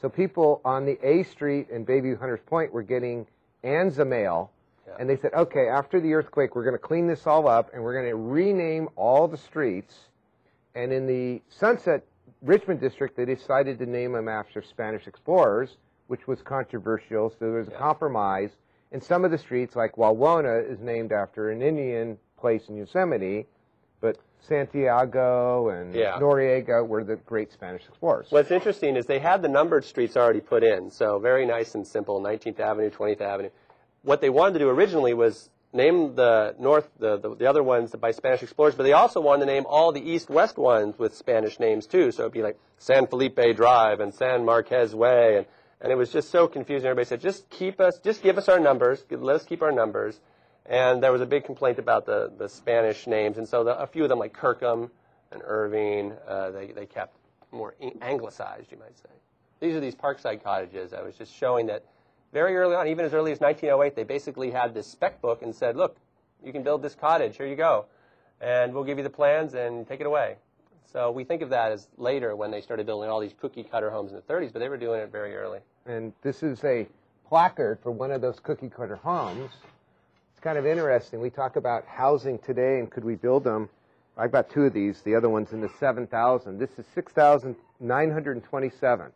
[0.02, 3.26] So people on the A Street in Bayview Hunters Point were getting
[3.64, 4.52] Anza mail,
[4.88, 4.94] Yeah.
[5.00, 7.84] and they said, okay, after the earthquake, we're going to clean this all up and
[7.84, 9.96] we're going to rename all the streets.
[10.76, 12.04] And in the Sunset
[12.42, 17.30] Richmond district, they decided to name them after Spanish explorers, which was controversial.
[17.32, 18.52] So there was a compromise.
[18.92, 23.48] And some of the streets, like Wawona, is named after an Indian place in Yosemite,
[24.42, 26.20] Santiago and Yeah.
[26.20, 28.28] Noriega were the great Spanish explorers.
[28.30, 31.86] What's interesting is they had the numbered streets already put in, so very nice and
[31.86, 33.50] simple, 19th Avenue, 20th Avenue.
[34.04, 37.92] What they wanted to do originally was name the north, the, the, the other ones
[38.00, 41.60] by Spanish explorers, but they also wanted to name all the east-west ones with Spanish
[41.60, 45.46] names too, so it'd be like San Felipe Drive and San Marquez Way, and,
[45.82, 46.88] and it was just so confusing.
[46.88, 50.20] Everybody said, just keep us, just give us our numbers, let us keep our numbers.
[50.66, 53.86] And there was a big complaint about the, the Spanish names, and so the, a
[53.86, 54.90] few of them, like Kirkham
[55.32, 57.16] and Irving, uh, they, they kept
[57.52, 59.10] more anglicized, you might say.
[59.60, 60.94] These are these parkside cottages.
[60.94, 61.86] I was just showing that
[62.34, 65.56] very early on, even as early as 1908, they basically had this spec book and
[65.56, 65.98] said, look,
[66.44, 67.86] you can build this cottage, here you go.
[68.42, 70.36] And we'll give you the plans and take it away.
[70.92, 73.90] So we think of that as later when they started building all these cookie cutter
[73.90, 75.60] homes in the 30s, but they were doing it very early.
[75.86, 76.88] and this is a
[77.28, 79.52] placard for one of those cookie cutter homes.
[80.46, 81.22] Kind of interesting.
[81.22, 83.68] We talk about housing today and could we build them.
[84.16, 85.02] I've got two of these.
[85.02, 86.60] The other one's in the 7,000.
[86.60, 89.12] This is 6,927.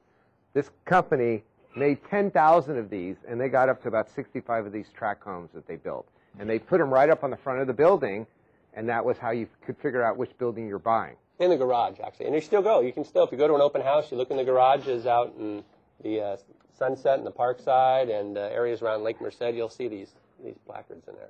[0.56, 1.44] This company
[1.76, 5.52] made 10,000 of these, and they got up to about 65 of these tract homes
[5.54, 6.08] that they built.
[6.40, 8.26] And they put them right up on the front of the building,
[8.74, 11.16] and that was how you could figure out which building you're buying.
[11.38, 12.26] In the garage, actually.
[12.26, 12.82] And you still go.
[12.82, 15.06] You can still, if you go to an open house, you look in the garages
[15.06, 15.64] out in
[16.02, 16.38] the uh,
[16.76, 21.08] Sunset and the Parkside and uh, areas around Lake Merced, you'll see these, these placards
[21.08, 21.30] in there.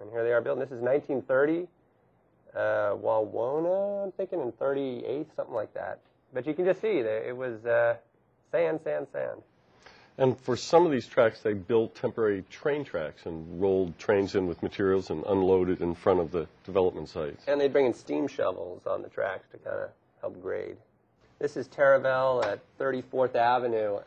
[0.00, 0.60] And here they are building.
[0.60, 1.66] This is 1930.
[2.54, 5.98] Uh, Wawona, I'm thinking in 38, something like that.
[6.32, 7.96] But you can just see that it was uh,
[8.50, 9.42] sand, sand, sand.
[10.18, 14.46] And for some of these tracks, they built temporary train tracks and rolled trains in
[14.46, 17.44] with materials and unloaded in front of the development sites.
[17.46, 19.90] And they'd bring in steam shovels on the tracks to kind of
[20.22, 20.76] help grade.
[21.38, 23.98] This is Taraval at 34th Avenue.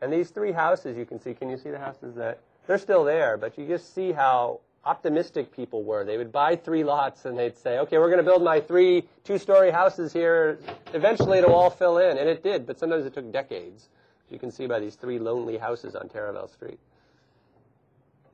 [0.00, 2.38] And these three houses you can see, can you see the houses that
[2.70, 6.04] they're still there, but you just see how optimistic people were.
[6.04, 9.08] They would buy three lots and they'd say, okay, we're going to build my three
[9.24, 10.60] two-story houses here.
[10.94, 13.88] Eventually it'll all fill in, and it did, but sometimes it took decades.
[14.24, 16.78] As You can see by these three lonely houses on Taraval Street.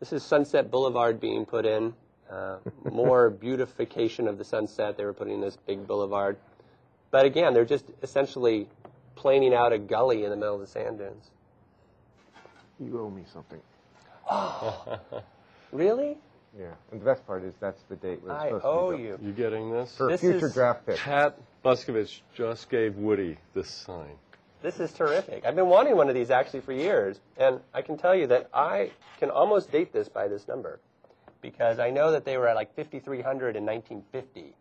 [0.01, 1.95] This is Sunset Boulevard being put in.
[2.31, 2.59] Uh,
[2.93, 4.99] more beautification of the sunset.
[4.99, 6.37] They were putting in this big boulevard.
[7.11, 8.69] But again, they're just essentially
[9.15, 11.31] planing out a gully in the middle of the sand dunes.
[12.79, 13.63] You owe me something.
[15.73, 16.17] Really?
[16.59, 16.67] Yeah.
[16.91, 19.17] And the best part is that's the date when it's I supposed to be owe
[19.17, 19.19] you.
[19.23, 19.95] You getting this?
[19.97, 21.01] For This future is- draft picks.
[21.01, 24.17] Pat Buscovich just gave Woody this sign.
[24.63, 25.45] This is terrific.
[25.45, 28.49] I've been wanting one of these actually for years, and I can tell you that
[28.55, 30.81] I can almost date this by this number
[31.43, 34.55] because I know that they were at like 5,300 in 1950.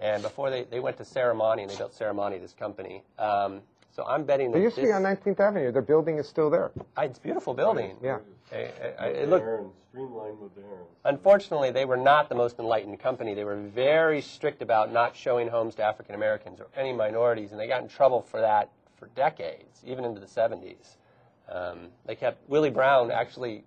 [0.00, 3.02] And before they, they went to Serramonte, and they built Serramonte, this company.
[3.18, 3.60] Um,
[3.94, 5.70] so I'm betting that They used to be this- on 19th Avenue.
[5.72, 6.70] Their building is still there.
[6.96, 7.96] Ah, It's a beautiful building.
[8.02, 8.18] Yeah.
[8.52, 9.44] It looked,
[9.88, 10.84] streamlined modern.
[11.04, 13.34] unfortunately, they were not the most enlightened company.
[13.34, 17.60] They were very strict about not showing homes to African Americans or any minorities, and
[17.60, 20.96] they got in trouble for that for decades, even into the 70s.
[21.50, 23.64] Um, they kept Willie Brown actually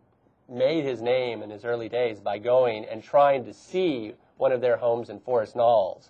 [0.48, 4.62] made his name in his early days by going and trying to see one of
[4.62, 6.10] their homes in Forest Knolls.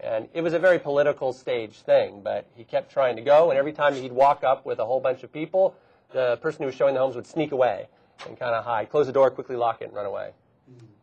[0.00, 3.58] And it was a very political stage thing, but he kept trying to go, and
[3.58, 5.74] every time he'd walk up with a whole bunch of people,
[6.12, 7.88] the person who was showing the homes would sneak away
[8.26, 10.30] and kind of hide, close the door, quickly lock it, and run away.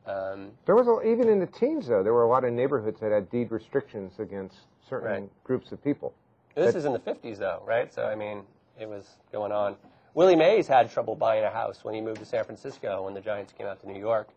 [0.06, 2.99] Um, There was a, even in the teens though, there were a lot of neighborhoods
[2.99, 5.43] that had deed restrictions against certain Right.
[5.43, 6.13] groups of people.
[6.54, 7.91] This But- is in the 50s, though, right?
[7.93, 8.45] So, I mean,
[8.80, 9.75] it was going on.
[10.13, 13.19] Willie Mays had trouble buying a house when he moved to San Francisco when the
[13.21, 14.30] Giants came out to New York.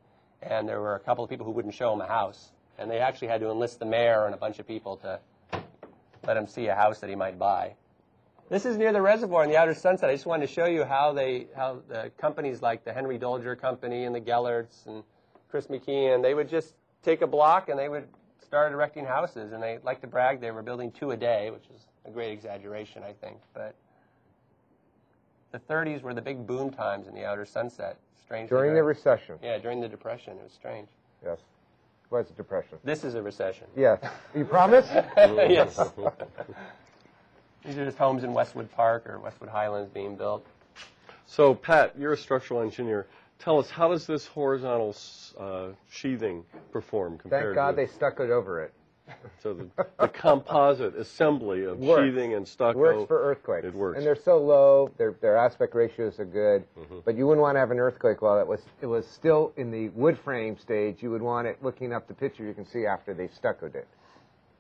[0.42, 2.52] And there were a couple of people who wouldn't show him a house.
[2.78, 5.20] And they actually had to enlist the mayor and a bunch of people to
[6.26, 7.74] let him see a house that he might buy.
[8.50, 10.08] This is near the reservoir in the outer sunset.
[10.08, 13.58] I just wanted to show you how they, how the companies like the Henry Dolger
[13.60, 15.04] Company and the Gellerts and
[15.50, 18.08] Chris McKeon, they would just take a block and they would
[18.42, 19.52] start erecting houses.
[19.52, 22.32] And they like to brag they were building two a day, which is a great
[22.32, 23.36] exaggeration, I think.
[23.52, 23.74] But
[25.52, 27.98] the 30s were the big boom times in the outer sunset.
[28.24, 28.48] Strange.
[28.48, 29.36] During the recession.
[29.42, 30.88] yeah, during the depression, it was strange.
[31.22, 31.38] Yes.
[32.10, 32.78] Was a depression.
[32.84, 33.66] This is a recession.
[33.76, 34.02] Yes.
[34.34, 34.86] You promise?
[35.16, 35.78] yes.
[37.68, 40.46] These are just homes in Westwood Park or Westwood Highlands being built.
[41.26, 43.06] So, Pat, you're a structural engineer.
[43.38, 44.96] Tell us, how does this horizontal
[45.38, 47.46] uh, sheathing perform compared to?
[47.48, 48.72] Thank God to they stuck it over it.
[49.42, 49.68] so the,
[50.00, 52.04] the composite assembly of Works.
[52.04, 52.78] sheathing and stucco?
[52.78, 53.66] Works for earthquakes.
[53.66, 53.98] It works.
[53.98, 56.64] And they're so low, their, their aspect ratios are good.
[56.78, 57.00] Mm-hmm.
[57.04, 59.70] But you wouldn't want to have an earthquake while it was it was still in
[59.70, 61.02] the wood frame stage.
[61.02, 63.88] You would want it looking up the picture you can see after they stuccoed it.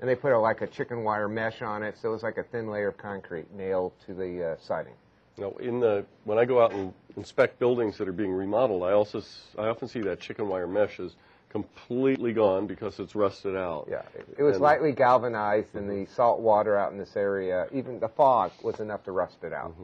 [0.00, 2.38] And they put a, like a chicken wire mesh on it, so it was like
[2.38, 4.94] a thin layer of concrete nailed to the uh, siding.
[5.36, 8.92] Now, in the when I go out and inspect buildings that are being remodeled, I
[8.92, 9.22] also
[9.56, 11.14] I often see that chicken wire mesh is
[11.48, 13.86] completely gone because it's rusted out.
[13.90, 17.66] Yeah, it, it was And- lightly galvanized, and the salt water out in this area,
[17.72, 19.74] even the fog, was enough to rust it out.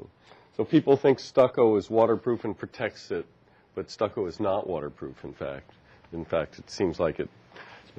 [0.57, 3.25] So people think stucco is waterproof and protects it,
[3.75, 5.25] but stucco is not waterproof.
[5.25, 5.71] In fact,
[6.13, 7.29] in fact, it seems like it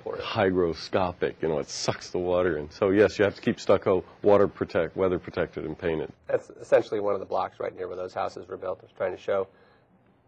[0.03, 1.35] hygroscopic.
[1.41, 2.69] You know, it sucks the water in.
[2.69, 6.11] So yes, you have to keep stucco water protect, weather protected, and painted.
[6.27, 8.79] That's essentially one of the blocks right near where those houses were built.
[8.81, 9.47] I was trying to show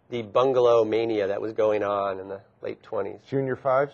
[0.10, 3.19] the bungalow mania that was going on in the late 20s.
[3.30, 3.93] Junior fives?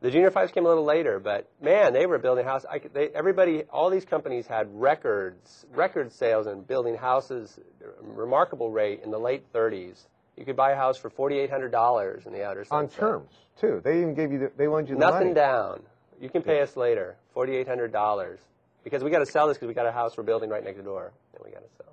[0.00, 2.68] The junior fives came a little later, but man, they were building houses.
[2.70, 7.58] I, they, everybody, all these companies had records, record sales and building houses,
[8.00, 10.06] remarkable rate in the late 30s.
[10.38, 12.72] You could buy a house for $4,800 in the outer space.
[12.72, 13.00] On sunset.
[13.00, 13.80] terms, too.
[13.82, 15.34] They even gave you, the, they loaned you the Nothing money.
[15.34, 15.82] down.
[16.20, 18.40] You can pay us later, forty-eight hundred dollars,
[18.82, 20.82] because we got to sell this because we got a house we're building right next
[20.82, 21.92] door, and we got to sell.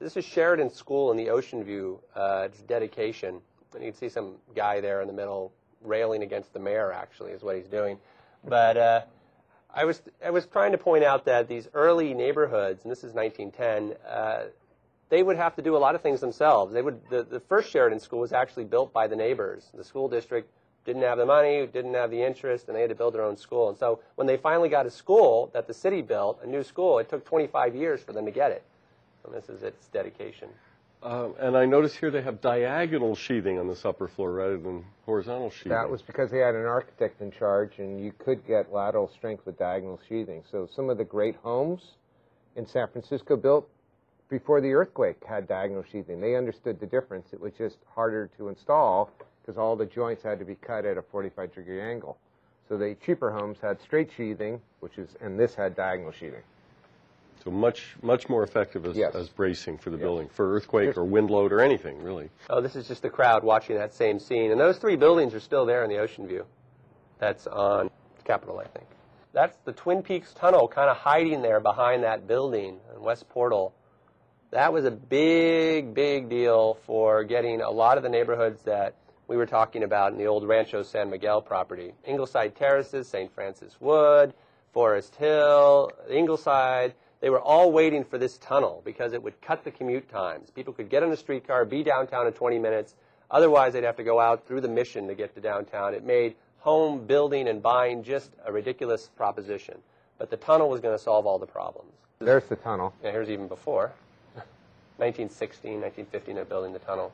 [0.00, 1.98] This is Sheridan School in the Ocean View.
[2.14, 3.40] Uh, it's dedication,
[3.74, 5.50] and you can see some guy there in the middle
[5.82, 6.92] railing against the mayor.
[6.92, 7.98] Actually, is what he's doing.
[8.44, 9.00] But uh,
[9.74, 13.14] I was I was trying to point out that these early neighborhoods, and this is
[13.14, 13.96] 1910.
[14.06, 14.44] Uh,
[15.10, 16.72] they would have to do a lot of things themselves.
[16.72, 19.70] They would the, the first Sheridan School was actually built by the neighbors.
[19.74, 20.50] The school district
[20.84, 23.36] didn't have the money, didn't have the interest, and they had to build their own
[23.36, 23.68] school.
[23.68, 26.98] And so when they finally got a school that the city built, a new school,
[26.98, 28.62] it took 25 years for them to get it.
[29.24, 30.48] And this is its dedication.
[31.02, 34.84] Um, and I notice here they have diagonal sheathing on this upper floor rather than
[35.04, 35.70] horizontal sheathing.
[35.70, 39.46] That was because they had an architect in charge, and you could get lateral strength
[39.46, 40.42] with diagonal sheathing.
[40.50, 41.82] So some of the great homes
[42.56, 43.68] in San Francisco built
[44.28, 46.20] before the earthquake had diagonal sheathing.
[46.20, 47.32] They understood the difference.
[47.32, 49.10] It was just harder to install
[49.42, 52.18] because all the joints had to be cut at a 45 degree angle.
[52.68, 56.42] So the cheaper homes had straight sheathing, which is, and this had diagonal sheathing.
[57.42, 59.14] so much much more effective as, Yes.
[59.14, 62.28] as bracing for the building, for earthquake or wind load or anything really.
[62.50, 64.50] Oh, this is just the crowd watching that same scene.
[64.50, 66.44] And those three buildings are still there in the Ocean View.
[67.20, 67.90] That's on
[68.24, 68.86] Capitol, I think.
[69.32, 73.72] That's the Twin Peaks Tunnel kind of hiding there behind that building in West Portal.
[74.50, 78.94] That was a big, big deal for getting a lot of the neighborhoods that
[79.26, 81.92] we were talking about in the old Rancho San Miguel property.
[82.06, 83.30] Ingleside Terraces, St.
[83.34, 84.32] Francis Wood,
[84.72, 86.94] Forest Hill, Ingleside.
[87.20, 90.50] They were all waiting for this tunnel because it would cut the commute times.
[90.50, 92.94] People could get on a streetcar, be downtown in 20 minutes.
[93.30, 95.92] Otherwise, they'd have to go out through the mission to get to downtown.
[95.92, 99.76] It made home building and buying just a ridiculous proposition.
[100.16, 101.92] But the tunnel was going to solve all the problems.
[102.20, 102.94] There's the tunnel.
[103.04, 103.92] Yeah, here's even before.
[104.98, 107.12] 1916, 1915, they're building the tunnel.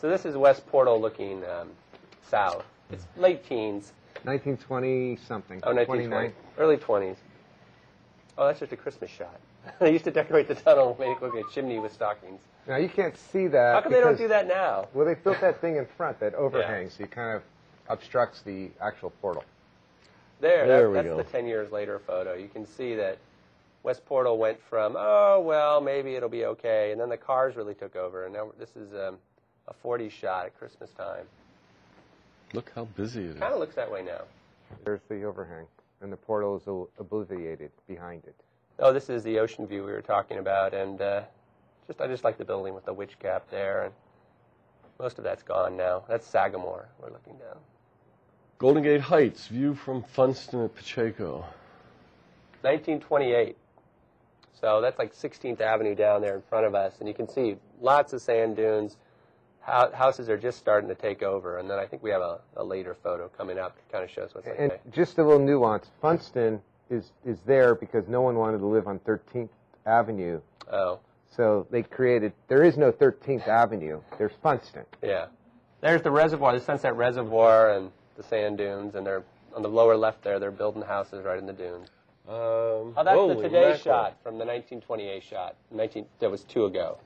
[0.00, 1.70] So this is West Portal looking um,
[2.30, 2.64] south.
[2.90, 3.92] It's late teens.
[4.22, 5.60] 1920 something.
[5.64, 6.32] Oh, 1920.
[6.58, 7.16] Early 20s.
[8.38, 9.40] Oh, that's just a Christmas shot.
[9.80, 12.40] they used to decorate the tunnel, made it look like a chimney with stockings.
[12.68, 13.74] Now you can't see that.
[13.74, 14.86] How come they don't do that now?
[14.94, 17.42] Well, they built that thing in front that overhangs, so you kind of
[17.88, 19.44] obstructs the actual portal.
[20.40, 21.16] There, There that- we that's go.
[21.16, 22.34] the 10 years later photo.
[22.34, 23.18] You can see that
[23.86, 27.72] West Portal went from, oh, well, maybe it'll be okay, and then the cars really
[27.72, 28.24] took over.
[28.24, 29.16] And now this is um,
[29.68, 31.24] a 40 shot at Christmas time.
[32.52, 33.38] Look how busy it is.
[33.38, 34.22] Kind of looks that way now.
[34.84, 35.66] There's the overhang,
[36.00, 38.34] and the portal is obliterated behind it.
[38.80, 41.22] Oh, this is the ocean view we were talking about, and uh,
[41.86, 43.94] just I just like the building with the witch cap there, and
[44.98, 46.02] most of that's gone now.
[46.08, 46.88] That's Sagamore.
[47.00, 47.58] We're looking down.
[48.58, 51.44] Golden Gate Heights, view from Funston at Pacheco.
[52.62, 53.56] 1928.
[54.60, 57.56] So that's like 16th Avenue down there in front of us, and you can see
[57.80, 58.96] lots of sand dunes.
[59.60, 62.62] Houses are just starting to take over, and then I think we have a, a
[62.62, 64.56] later photo coming up that kind of shows what's like.
[64.58, 64.80] And there.
[64.92, 69.00] just a little nuance, Funston is, is there because no one wanted to live on
[69.00, 69.48] 13th
[69.84, 70.40] Avenue.
[70.72, 71.00] Oh,
[71.36, 74.84] So they created, there is no 13th Avenue, there's Funston.
[75.02, 75.26] yeah.
[75.82, 79.22] There's the reservoir, the Sunset Reservoir, and the sand dunes, and they're
[79.54, 80.38] on the lower left there.
[80.38, 81.88] They're building houses right in the dunes.
[82.28, 83.78] Um, Oh, that's the today mackerel.
[83.78, 85.56] shot from the 1928 shot.
[85.70, 86.98] 19, that was two ago.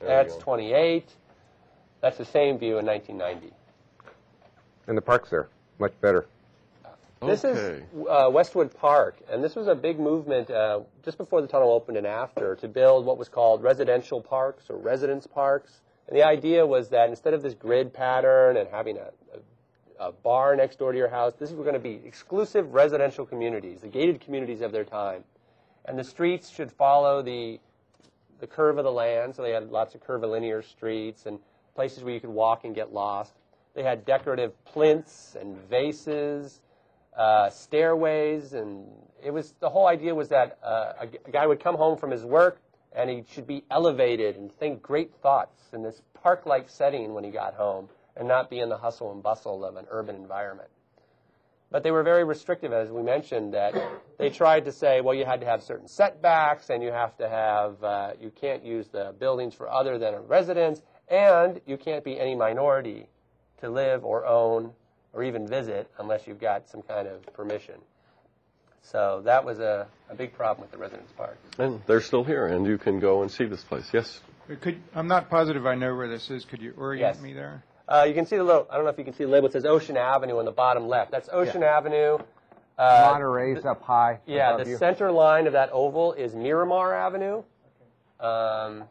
[0.00, 1.04] There That's 28.
[2.00, 3.54] That's the same view in 1990.
[4.88, 6.26] And the park's there, much better.
[7.24, 11.46] This is uh, Westwood Park, and this was a big movement uh, just before the
[11.46, 15.82] tunnel opened and after to build what was called residential parks or residence parks.
[16.08, 19.38] And the idea was that instead of this grid pattern and having a, a,
[19.98, 23.80] a bar next door to your house, this was going to be exclusive residential communities,
[23.80, 25.24] the gated communities of their time.
[25.84, 27.60] And the streets should follow the
[28.40, 31.38] the curve of the land, so they had lots of curvilinear streets and
[31.76, 33.34] places where you could walk and get lost.
[33.74, 36.60] They had decorative plinths and vases,
[37.16, 38.84] uh, stairways, and
[39.22, 42.10] it was the whole idea was that uh, a, a guy would come home from
[42.10, 42.60] his work
[42.94, 47.30] and he should be elevated and think great thoughts in this park-like setting when he
[47.30, 50.68] got home, and not be in the hustle and bustle of an urban environment.
[51.70, 53.74] But they were very restrictive, as we mentioned, that
[54.18, 57.28] they tried to say, well, you had to have certain setbacks, and you have to
[57.28, 62.04] have, uh, you can't use the buildings for other than a residence, and you can't
[62.04, 63.08] be any minority
[63.62, 64.72] to live or own
[65.14, 67.76] or even visit unless you've got some kind of permission.
[68.82, 71.38] So that was a, a big problem with the residence park.
[71.58, 73.88] And they're still here, and you can go and see this place.
[73.94, 74.20] Yes?
[74.60, 76.44] Could, I'm not positive I know where this is.
[76.44, 77.22] Could you orient Yes.
[77.22, 77.62] me there?
[77.92, 79.48] Uh, you can see the little, I don't know if you can see the label,
[79.48, 81.10] it says Ocean Avenue on the bottom left.
[81.10, 82.16] That's Ocean Avenue.
[82.78, 84.18] Uh, Monterey's up high.
[84.26, 84.78] Yeah, the you.
[84.78, 87.42] center line of that oval is Miramar Avenue.
[88.18, 88.84] Um,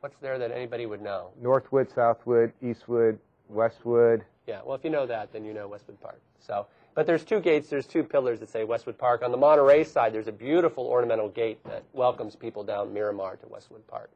[0.00, 1.30] what's there that anybody would know?
[1.42, 3.18] Northwood, Southwood, Eastwood,
[3.48, 4.24] Westwood.
[4.46, 6.20] Yeah, well, if you know that, then you know Westwood Park.
[6.46, 9.24] So, but there's two gates, there's two pillars that say Westwood Park.
[9.24, 13.48] On the Monterey side, there's a beautiful ornamental gate that welcomes people down Miramar to
[13.48, 14.10] Westwood Park.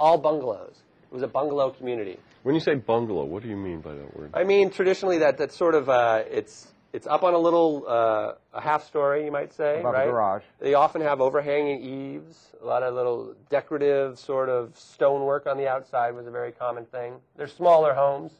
[0.00, 0.76] All bungalows.
[1.12, 2.18] It was a bungalow community.
[2.42, 4.30] When you say bungalow, what do you mean by that word?
[4.32, 8.32] I mean, traditionally, that that's sort of uh, it's it's up on a little uh,
[8.54, 10.06] a half story, you might say, Above a right?
[10.06, 10.42] garage.
[10.58, 12.38] They often have overhanging eaves.
[12.62, 16.86] A lot of little decorative sort of stonework on the outside was a very common
[16.86, 17.16] thing.
[17.36, 18.32] They're smaller homes.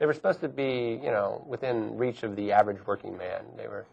[0.00, 3.44] They were supposed to be, you know, within reach of the average working man.
[3.56, 3.86] They were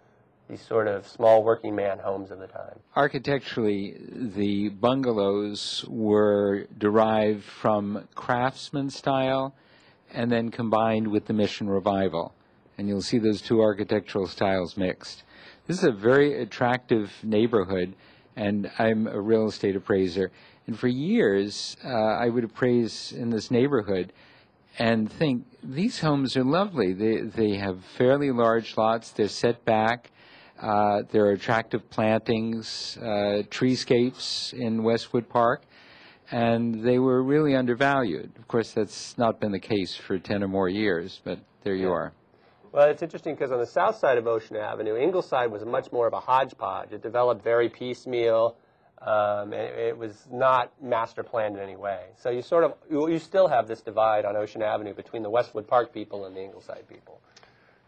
[0.49, 2.79] these sort of small working man homes of the time.
[2.95, 9.53] Architecturally, the bungalows were derived from craftsman style
[10.11, 12.33] and then combined with the mission revival.
[12.77, 15.23] And you'll see those two architectural styles mixed.
[15.67, 17.93] This is a very attractive neighborhood,
[18.35, 20.31] and I'm a real estate appraiser.
[20.65, 24.13] And for years, uh, I would appraise in this neighborhood
[24.79, 26.93] and think these homes are lovely.
[26.93, 29.11] They they have fairly large lots.
[29.11, 30.09] They're set back.
[30.61, 35.63] Uh, there are attractive plantings, uh, treescapes in Westwood Park,
[36.31, 38.31] and they were really undervalued.
[38.37, 41.91] Of course, that's not been the case for ten or more years, but there you
[41.91, 42.11] are.
[42.71, 46.07] Well, it's interesting because on the south side of Ocean Avenue, Ingleside was much more
[46.07, 46.91] of a hodgepodge.
[46.91, 48.57] It developed very piecemeal.
[49.01, 52.07] Um, and it, it was not master planned in any way.
[52.17, 55.29] So you sort of you, you still have this divide on Ocean Avenue between the
[55.29, 57.21] Westwood Park people and the Ingleside people.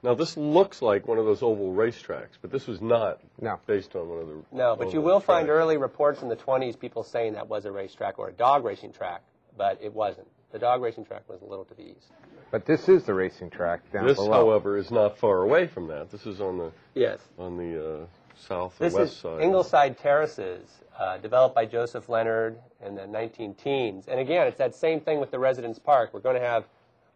[0.03, 3.59] Now, this looks like one of those oval racetracks, but this was not No.
[3.67, 4.33] based on one of the.
[4.51, 7.65] No, but you oval will find early reports in the 20s people saying that was
[7.65, 9.21] a racetrack or a dog racing track,
[9.57, 10.27] but it wasn't.
[10.51, 12.11] The dog racing track was a little to the east.
[12.49, 14.31] But this is the racing track down This, below.
[14.31, 16.09] however, is not far away from that.
[16.09, 17.19] This is on the Yes.
[17.37, 19.41] on the uh, south or This west is side.
[19.41, 24.07] Ingleside Terraces, uh, developed by Joseph Leonard in the 19 teens.
[24.07, 26.09] And again, it's that same thing with the Residence Park.
[26.11, 26.65] We're going to have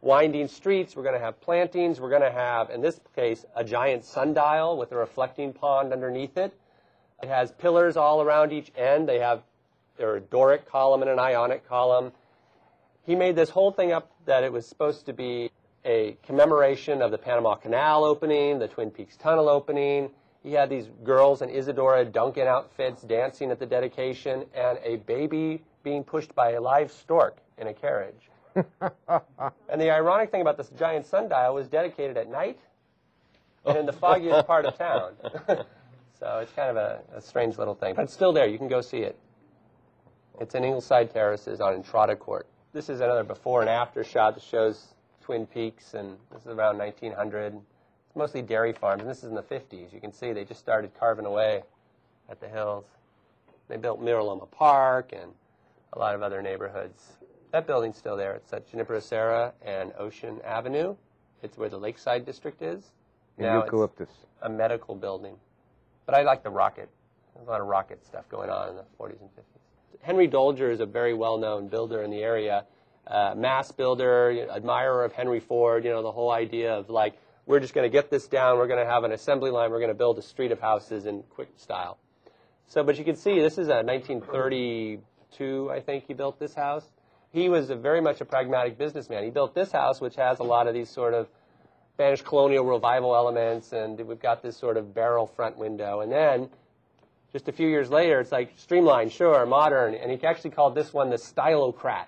[0.06, 3.64] winding streets, we're going to have plantings, we're going to have, in this case, a
[3.64, 6.54] giant sundial with a reflecting pond underneath it.
[7.24, 9.10] It has pillars all around each end.
[9.10, 9.42] They have
[9.98, 12.12] a Doric column and an Ionic column.
[13.08, 15.50] He made this whole thing up that it was supposed to be
[15.84, 20.12] a commemoration of the Panama Canal opening, the Twin Peaks Tunnel opening.
[20.44, 25.64] He had these girls in Isadora Duncan outfits dancing at the dedication, and a baby
[25.82, 28.30] being pushed by a live stork in a carriage.
[29.70, 32.60] and the ironic thing about this giant sundial was dedicated at night
[33.66, 35.14] and in the foggiest part of town.
[36.20, 37.96] so it's kind of a, a strange little thing.
[37.96, 38.48] But it's still there.
[38.48, 39.18] You can go see it.
[40.40, 42.48] It's in Ingleside Terraces on Entrada Court.
[42.74, 46.78] This is another before and after shot that shows Twin Peaks, and this is around
[46.78, 47.54] 1900.
[47.56, 49.94] It's mostly dairy farms, and this is in the 50s.
[49.94, 51.64] You can see they just started carving away
[52.30, 52.86] at the hills.
[53.68, 55.32] They built Miraloma Park and
[55.94, 57.14] a lot of other neighborhoods.
[57.56, 58.34] That building's still there.
[58.34, 60.94] It's at Junipero Serra and Ocean Avenue.
[61.42, 62.92] It's where the Lakeside District is.
[63.38, 64.10] And Now eucalyptus.
[64.42, 65.38] a medical building.
[66.06, 66.90] But I like the rocket.
[67.34, 70.02] There's a lot of rocket stuff going on in the 40s and 50s.
[70.02, 72.66] Henry Dolger is a very well-known builder in the area,
[73.08, 75.86] uh, mass builder, admirer of Henry Ford.
[75.86, 77.14] You know the whole idea of like
[77.46, 78.58] we're just going to get this down.
[78.58, 79.72] We're going to have an assembly line.
[79.72, 82.00] We're going to build a street of houses in quick style.
[82.68, 86.84] So, but you can see this is a 1932, I think he built this house.
[87.36, 89.26] He was a very much a pragmatic businessman.
[89.26, 91.28] He built this house, which has a lot of these sort of
[91.94, 96.00] Spanish colonial revival elements, and we've got this sort of barrel front window.
[96.00, 96.50] And then,
[97.34, 100.94] just a few years later, it's like streamlined, sure, modern, and he actually called this
[100.94, 102.08] one the Stylocrat.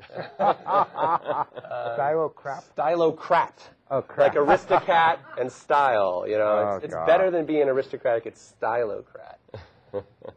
[1.94, 2.64] Stylo crap.
[2.74, 3.52] Stylocrat.
[3.90, 4.34] Oh, crap.
[4.34, 6.44] Like Aristocat and style, you know.
[6.44, 9.38] Oh, it's it's better than being aristocratic, it's stylocrat.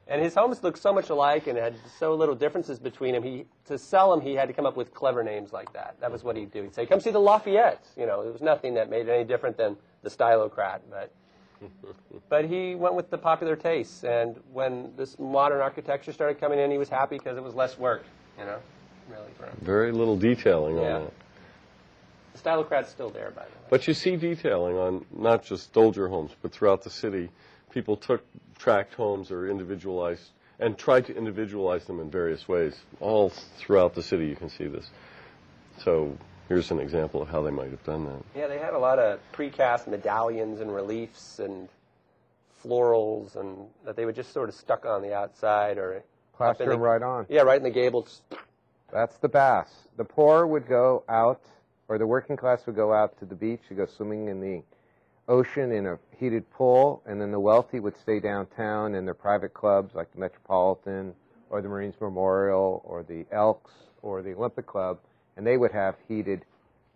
[0.08, 3.24] And his homes looked so much alike and had so little differences between them.
[3.24, 5.95] He to sell them, he had to come up with clever names like that.
[6.01, 6.64] That was what he'd do.
[6.64, 9.24] He'd say, "Come see the Lafayette." You know, it was nothing that made it any
[9.24, 11.12] different than the stylocrat, but
[12.30, 14.03] but he went with the popular tastes.
[14.03, 17.78] And when this modern architecture started coming in, he was happy because it was less
[17.78, 18.03] work.
[18.38, 18.60] You know,
[19.10, 19.58] really for him.
[19.62, 20.95] Very little detailing Yeah.
[20.95, 21.14] on that.
[22.34, 23.68] The stylocrat's still there, by the way.
[23.70, 27.30] But you see detailing on not just Dolger homes, but throughout the city.
[27.72, 28.24] People took
[28.58, 30.30] tract homes or individualized
[30.60, 32.80] and tried to individualize them in various ways.
[32.99, 34.89] All throughout the city, you can see this.
[35.84, 38.24] So here's an example of how they might have done that.
[38.36, 41.68] Yeah, they had a lot of precast medallions and reliefs and
[42.64, 46.03] florals, and that they would just sort of stuck on the outside or up in
[46.38, 47.26] Plaster the- right on.
[47.30, 48.22] Yeah, right in the gables.
[48.91, 49.70] That's the bass.
[49.97, 51.41] The poor would go out,
[51.88, 54.62] or the working class would go out to the beach to go swimming in the
[55.28, 59.54] ocean in a heated pool, and then the wealthy would stay downtown in their private
[59.54, 61.14] clubs like the Metropolitan,
[61.50, 63.72] or the Marines Memorial, or the Elks,
[64.02, 65.00] or the Olympic Club,
[65.38, 66.46] and they would have heated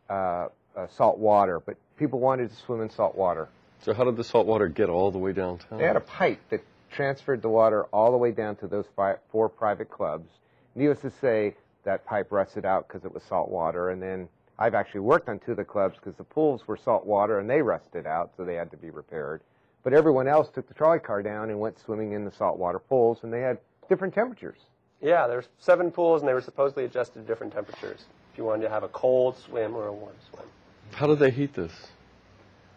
[0.10, 1.60] uh, uh, salt water.
[1.60, 3.50] But people wanted to swim in salt water.
[3.82, 5.80] So how did the salt water get all the way downtown?
[5.80, 6.62] They had a pipe that
[6.92, 10.30] transferred the water all the way down to those five, four private clubs.
[10.76, 11.56] Needless to say,
[11.86, 13.90] that pipe rusted out because it was salt water.
[13.90, 14.28] And then
[14.60, 17.50] I've actually worked on two of the clubs because the pools were salt water and
[17.50, 19.42] they rusted out, so they had to be repaired.
[19.84, 23.20] But everyone else took the trolley car down and went swimming in the saltwater pools,
[23.24, 23.58] and they had
[23.88, 24.60] different temperatures.
[25.02, 28.04] Yeah, there were seven pools, and they were supposedly adjusted to different temperatures.
[28.34, 30.46] If you wanted to have a cold swim or a warm swim.
[30.92, 31.72] How did they heat this?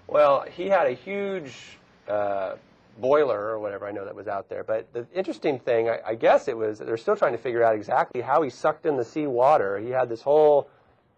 [0.06, 2.54] Well, he had a huge uh,
[3.00, 4.62] boiler or whatever I know that was out there.
[4.62, 7.74] But the interesting thing, I, I guess it was, they're still trying to figure out
[7.74, 9.80] exactly how he sucked in the sea water.
[9.80, 10.68] He had this whole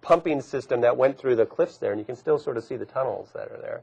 [0.05, 2.76] pumping system that went through the cliffs there, and you can still sort of see
[2.76, 3.82] the tunnels that are there.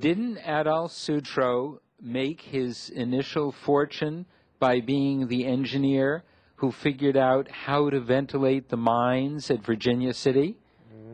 [0.00, 4.26] Didn't Adolf Sutro make his initial fortune
[4.58, 6.24] by being the engineer
[6.56, 10.56] who figured out how to ventilate the mines at Virginia City?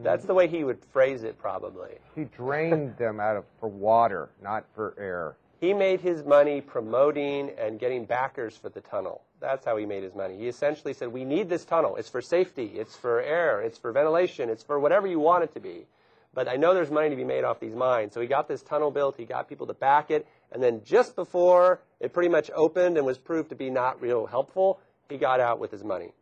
[0.03, 1.99] That's the way he would phrase it, probably.
[2.15, 5.37] He drained them out of for water, not for air.
[5.61, 9.23] He made his money promoting and getting backers for the tunnel.
[9.41, 10.37] That's how he made his money.
[10.37, 11.97] He essentially said, We need this tunnel.
[11.97, 15.53] It's for safety, it's for air, it's for ventilation, it's for whatever you want it
[15.55, 15.87] to be.
[16.33, 18.15] But I know there's money to be made off these mines.
[18.15, 21.17] So he got this tunnel built, he got people to back it, and then just
[21.17, 24.79] before it pretty much opened and was proved to be not real helpful,
[25.09, 26.13] he got out with his money.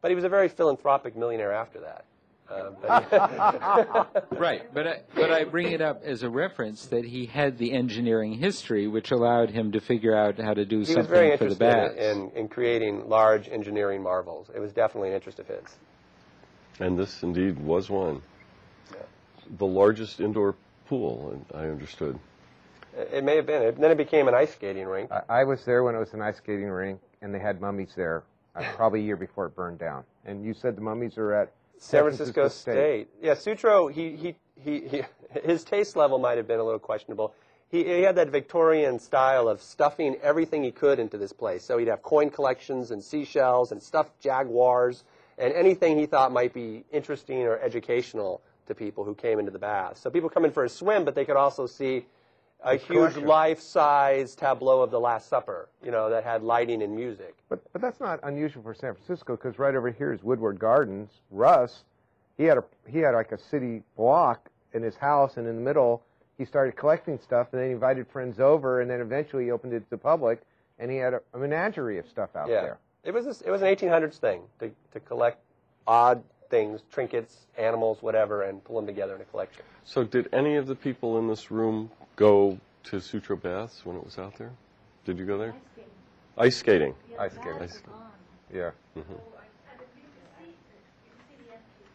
[0.00, 2.04] But he was a very philanthropic millionaire after that.
[2.48, 7.26] Uh, but Right, but I, but I bring it up as a reference that he
[7.26, 10.88] had the engineering history, which allowed him to figure out how to do he was
[10.88, 11.94] something very for the interested bats.
[11.96, 14.48] in, in creating large engineering marvels.
[14.54, 15.76] It was definitely an interest of his.
[16.78, 18.22] And this indeed was one.
[19.58, 20.56] The largest indoor
[20.88, 22.18] pool, I understood.
[22.96, 23.62] It it may have been.
[23.62, 25.10] It, then it became an ice skating rink.
[25.10, 27.92] I, I was there when it was an ice skating rink, and they had mummies
[27.96, 28.24] there,
[28.54, 30.04] uh, probably a year before it burned down.
[30.24, 33.08] And you said the mummies are at San Francisco State.
[33.20, 33.88] Yeah, Sutro.
[33.88, 35.02] He, he he he.
[35.44, 37.34] His taste level might have been a little questionable.
[37.68, 41.64] He, he had that Victorian style of stuffing everything he could into this place.
[41.64, 45.04] So he'd have coin collections and seashells and stuffed jaguars
[45.36, 49.58] and anything he thought might be interesting or educational to people who came into the
[49.58, 49.98] bath.
[49.98, 52.06] So people come in for a swim, but they could also see
[52.62, 53.26] a huge collection.
[53.26, 55.68] life-size tableau of the Last Supper.
[55.82, 57.34] You know that had lighting and music.
[57.48, 61.10] But but that's not unusual for San Francisco because right over here is Woodward Gardens.
[61.30, 61.84] Russ,
[62.36, 65.62] he had a he had like a city block in his house, and in the
[65.62, 66.02] middle
[66.38, 69.72] he started collecting stuff, and then he invited friends over, and then eventually he opened
[69.72, 70.42] it to the public,
[70.78, 72.60] and he had a, a menagerie of stuff out Yeah.
[72.60, 72.78] there.
[73.04, 75.38] It was this, it was an 1800s thing to, to collect
[75.86, 79.62] odd things, trinkets, animals, whatever, and pull them together in a collection.
[79.84, 84.04] So did any of the people in this room go to Sutro Baths when it
[84.04, 84.50] was out there?
[85.04, 85.54] Did you go there?
[86.38, 86.94] Ice skating.
[87.18, 87.62] Ice skating.
[87.62, 87.82] Ice-
[88.52, 88.70] Yeah.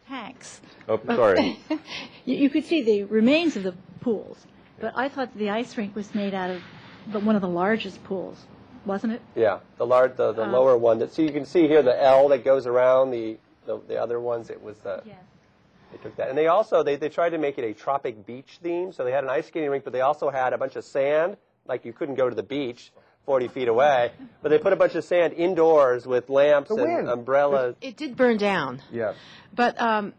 [0.08, 0.62] tanks.
[0.90, 1.60] Oh, sorry.
[2.26, 4.46] You, you could see the remains of the pools,
[4.80, 6.62] but I thought the ice rink was made out of
[7.12, 8.38] the, one of the largest pools,
[8.86, 9.22] wasn't it?
[9.36, 11.00] Yeah, the large, the, the Um, lower one.
[11.00, 14.20] That, so you can see here the L that goes around the, the, the other
[14.20, 14.50] ones.
[14.50, 15.18] It was the, Yes.
[15.92, 18.60] They took that, and they also they, they tried to make it a tropic beach
[18.64, 18.94] theme.
[18.94, 21.36] So they had an ice skating rink, but they also had a bunch of sand,
[21.68, 22.92] like you couldn't go to the beach
[23.26, 24.12] 40 feet away.
[24.42, 27.10] But they put a bunch of sand indoors with lamps The and wind.
[27.10, 27.76] umbrellas.
[27.82, 29.16] It did burn down, Yeah.
[29.54, 30.14] but um,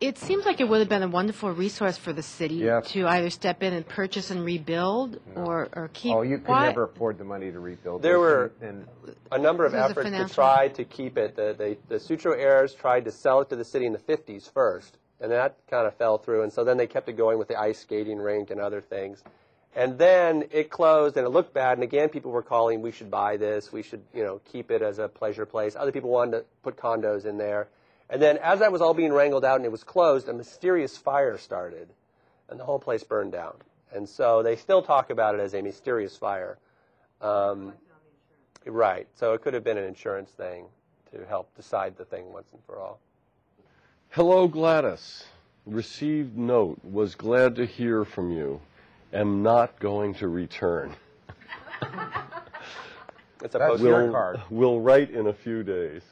[0.00, 2.90] it seems like it would have been a wonderful resource for the city Yes.
[2.92, 6.14] to either step in and purchase and rebuild or, or keep.
[6.14, 8.02] Oh, you could Why- never afford the money to rebuild.
[8.02, 8.86] There those, were- and
[9.32, 11.34] A number of This is a efforts to financial- try to keep it.
[11.36, 14.50] The, they, the Sutro heirs tried to sell it to the city in the 50s
[14.52, 16.42] first, and that kind of fell through.
[16.44, 19.22] And so then they kept it going with the ice skating rink and other things.
[19.76, 21.76] And then it closed, and it looked bad.
[21.76, 23.70] And again, people were calling, "We should buy this.
[23.72, 26.76] We should, you know, keep it as a pleasure place." Other people wanted to put
[26.76, 27.68] condos in there.
[28.10, 30.96] And then, as that was all being wrangled out and it was closed, a mysterious
[30.96, 31.88] fire started,
[32.48, 33.54] and the whole place burned down.
[33.92, 36.58] And so they still talk about it as a mysterious fire.
[37.20, 37.72] Um,
[38.66, 39.06] right.
[39.16, 40.66] So it could have been an insurance thing
[41.12, 42.98] to help decide the thing once and for all.
[44.10, 45.24] Hello, Gladys.
[45.66, 46.78] Received note.
[46.84, 48.60] Was glad to hear from you.
[49.12, 50.94] Am not going to return.
[53.40, 54.40] It's a That's post- your Will, card.
[54.50, 56.02] will write in a few days.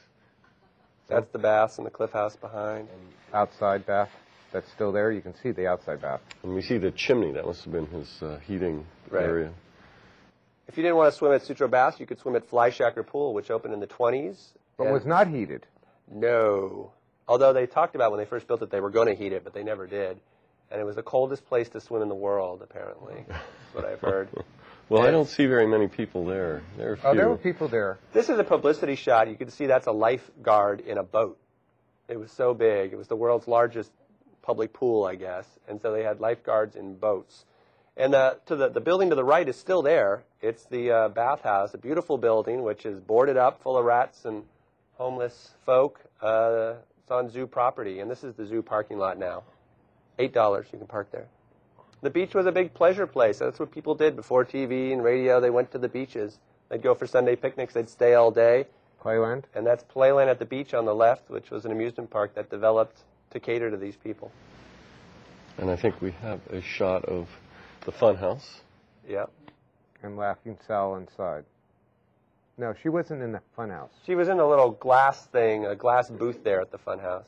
[1.07, 2.87] That's the baths and the cliff house behind.
[3.33, 4.09] outside bath,
[4.51, 5.11] that's still there.
[5.11, 6.21] You can see the outside bath.
[6.43, 7.31] And we see the chimney.
[7.31, 9.23] That must have been his uh, heating Right.
[9.23, 9.51] area.
[10.67, 13.33] If you didn't want to swim at Sutro Baths, you could swim at Fleishhacker Pool,
[13.33, 14.37] which opened in the 20s.
[14.77, 15.65] But was not heated.
[16.11, 16.91] No.
[17.27, 19.43] Although they talked about when they first built it, they were going to heat it,
[19.45, 20.19] but they never did.
[20.69, 23.23] And it was the coldest place to swim in the world, apparently.
[23.27, 23.39] That's
[23.73, 24.27] what I've heard.
[24.89, 26.63] Well, I don't see very many people there.
[26.77, 27.09] There are a few.
[27.09, 27.97] Oh, there were people there.
[28.13, 29.27] This is a publicity shot.
[29.29, 31.37] You can see that's a lifeguard in a boat.
[32.07, 32.93] It was so big.
[32.93, 33.91] It was the world's largest
[34.41, 35.45] public pool, I guess.
[35.67, 37.43] And so they had lifeguards in boats.
[37.97, 40.23] And the, to the, the building to the right is still there.
[40.41, 44.43] It's the uh, bathhouse, a beautiful building, which is boarded up, full of rats and
[44.93, 45.99] homeless folk.
[46.21, 49.43] Uh, it's on zoo property, and this is the zoo parking lot now.
[50.19, 51.27] Eight dollars, you can park there.
[52.01, 53.39] The beach was a big pleasure place.
[53.39, 55.39] That's what people did before TV and radio.
[55.39, 56.37] They went to the beaches.
[56.69, 57.73] They'd go for Sunday picnics.
[57.73, 58.65] They'd stay all day.
[59.03, 59.43] Playland.
[59.55, 62.49] And that's Playland at the beach on the left, which was an amusement park that
[62.49, 62.97] developed
[63.31, 64.31] to cater to these people.
[65.57, 67.27] And I think we have a shot of
[67.85, 68.61] the fun house.
[69.07, 69.25] Yeah.
[70.03, 71.45] and Laughing Sal inside.
[72.57, 73.89] No, she wasn't in the funhouse.
[74.05, 77.25] She was in a little glass thing, a glass booth there at the Funhouse.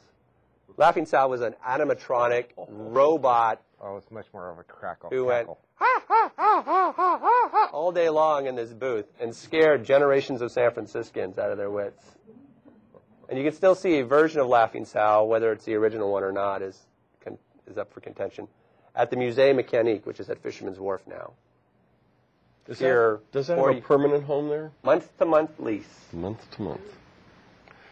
[0.76, 5.10] Laughing Sal was an animatronic robot Oh, it's much more of a crackle.
[5.10, 5.60] who went cackle.
[7.72, 11.70] all day long in this booth and scared generations of San Franciscans out of their
[11.70, 12.04] wits.
[13.30, 16.24] And you can still see a version of Laughing Sal, whether it's the original one
[16.24, 16.78] or not, is
[17.24, 18.48] con- is up for contention,
[18.96, 21.34] at the Musée Mécanique, which is at Fisherman's Wharf now.
[22.66, 24.72] Does Here, that, does that 40 have a permanent home there?
[24.84, 26.06] Month to month lease.
[26.12, 26.98] Month to month.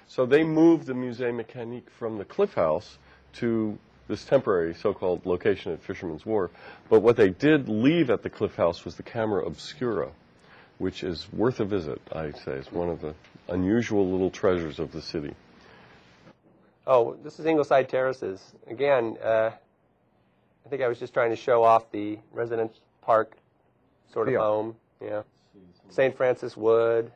[0.07, 2.97] So they moved the Musée Mécanique from the Cliff House
[3.33, 3.77] to
[4.07, 6.51] this temporary so-called location at Fisherman's Wharf.
[6.89, 10.09] But what they did leave at the Cliff House was the Camera Obscura,
[10.77, 12.53] which is worth a visit, I'd say.
[12.53, 13.13] It's one of the
[13.49, 15.33] unusual little treasures of the city.
[16.85, 18.41] Oh, this is Ingleside Terraces.
[18.67, 19.51] Again, uh,
[20.65, 23.35] I think I was just trying to show off the residence park
[24.13, 24.41] sort of Feel.
[24.41, 24.75] home.
[25.01, 25.23] Yeah.
[25.89, 26.15] St.
[26.15, 27.11] Francis Wood.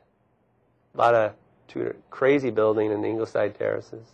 [0.94, 1.32] A lot of
[2.10, 4.06] crazy building in the Ingleside Terraces.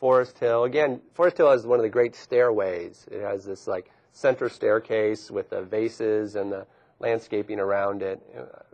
[0.00, 0.64] Forest Hill.
[0.64, 3.06] Again, Forest Hill has one of the great stairways.
[3.10, 6.66] It has this like center staircase with the vases and the
[7.00, 8.20] landscaping around it.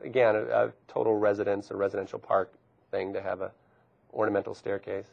[0.03, 2.53] Again, a, a total residence a residential park
[2.91, 3.53] thing to have a
[4.13, 5.07] ornamental staircase.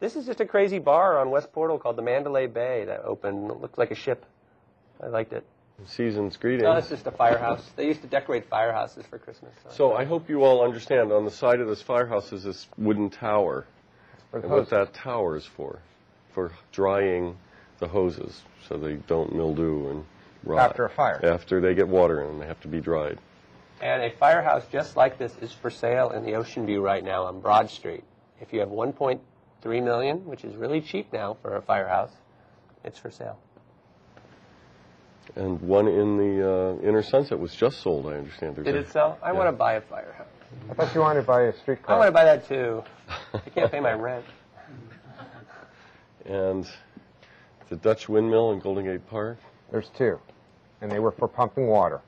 [0.00, 3.50] This is just a crazy bar on West Portal called the Mandalay Bay that opened.
[3.50, 4.24] It looked like a ship.
[5.02, 5.44] I liked it.
[5.86, 6.62] Season's greetings.
[6.62, 7.68] No, it's just a firehouse.
[7.74, 9.52] They used to decorate firehouses for Christmas.
[9.70, 13.10] So I hope you all understand, on the side of this firehouse is this wooden
[13.10, 13.66] tower.
[14.34, 15.78] For the And what that tower is for,
[16.32, 17.36] for drying
[17.78, 20.04] the hoses so they don't mildew and
[20.42, 20.70] rot.
[20.70, 21.24] After a fire.
[21.24, 23.18] After they get water in them, they have to be dried.
[23.80, 27.24] And a firehouse just like this is for sale in the Ocean View right now
[27.26, 28.02] on Broad Street.
[28.40, 29.20] If you have 1.3
[29.84, 32.10] million, which is really cheap now for a firehouse,
[32.82, 33.38] it's for sale.
[35.36, 36.50] And one in the
[36.82, 38.56] uh, Inner Sunset was just sold, I understand.
[38.56, 39.16] There's Did a- it sell?
[39.22, 39.38] I Yeah.
[39.38, 40.26] want to buy a firehouse.
[40.70, 41.94] I thought you wanted to buy a streetcar.
[41.94, 42.82] I want to buy that too.
[43.34, 44.24] I can't pay my rent.
[46.26, 46.66] And
[47.68, 49.36] the Dutch windmill in Golden Gate Park.
[49.70, 50.18] There's two,
[50.80, 52.00] and they were for pumping water.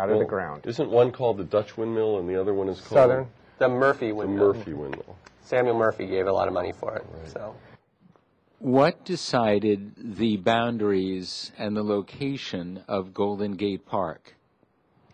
[0.00, 0.62] out of the ground.
[0.66, 2.98] Isn't one called the Dutch windmill and the other one is called?
[2.98, 3.26] Southern.
[3.58, 4.54] The Murphy The windmill.
[4.54, 5.16] Murphy windmill.
[5.42, 7.04] Samuel Murphy gave a lot of money for it.
[7.26, 7.54] So
[8.58, 14.34] What decided the boundaries and the location of Golden Gate Park?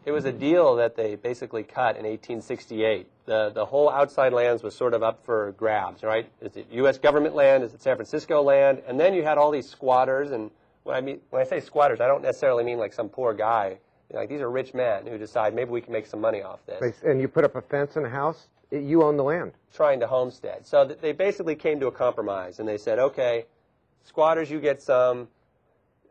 [0.08, 3.06] It was a deal that they basically cut in 1868.
[3.26, 6.30] The the whole outside lands was sort of up for grabs, right?
[6.40, 6.96] Is it U.S.
[6.96, 7.62] government land?
[7.62, 8.80] Is it San Francisco land?
[8.86, 10.30] And then you had all these squatters.
[10.30, 10.50] And
[10.84, 13.80] when I mean when I say squatters, I don't necessarily mean like some poor guy.
[14.10, 17.02] Like these are rich men who decide maybe we can make some money off this.
[17.02, 19.52] And you put up a fence and a house, you own the land.
[19.74, 20.66] trying to homestead.
[20.66, 23.44] So th- they basically came to a compromise, and they said, okay,
[24.04, 25.28] squatters, you get some.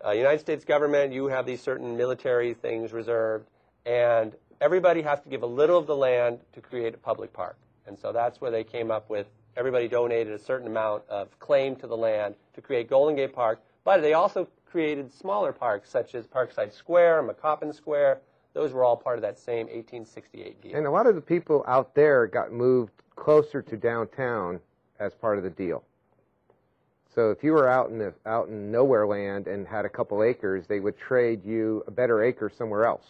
[0.06, 3.48] Uh, United States government, you have these certain military things reserved,
[3.88, 7.58] and everybody has to give a little of the land to create a public park.
[7.88, 9.28] And so that's where they came up with.
[9.56, 13.62] Everybody donated a certain amount of claim to the land to create Golden Gate Park,
[13.86, 18.20] but they also created smaller parks such as Parkside Square, McCoppin Square.
[18.54, 20.76] Those were all part of that same 1868 deal.
[20.76, 24.60] And a lot of the people out there got moved closer to downtown
[25.00, 25.84] as part of the deal.
[27.16, 30.22] So if you were out in the, out in nowhere land and had a couple
[30.22, 33.06] acres, they would trade you a better acre somewhere else.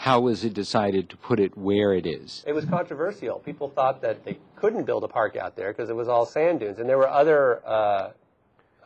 [0.00, 2.42] How was it decided to put it where it is?
[2.46, 3.38] It was controversial.
[3.38, 6.60] People thought that they couldn't build a park out there because it was all sand
[6.60, 8.10] dunes, and there were other uh,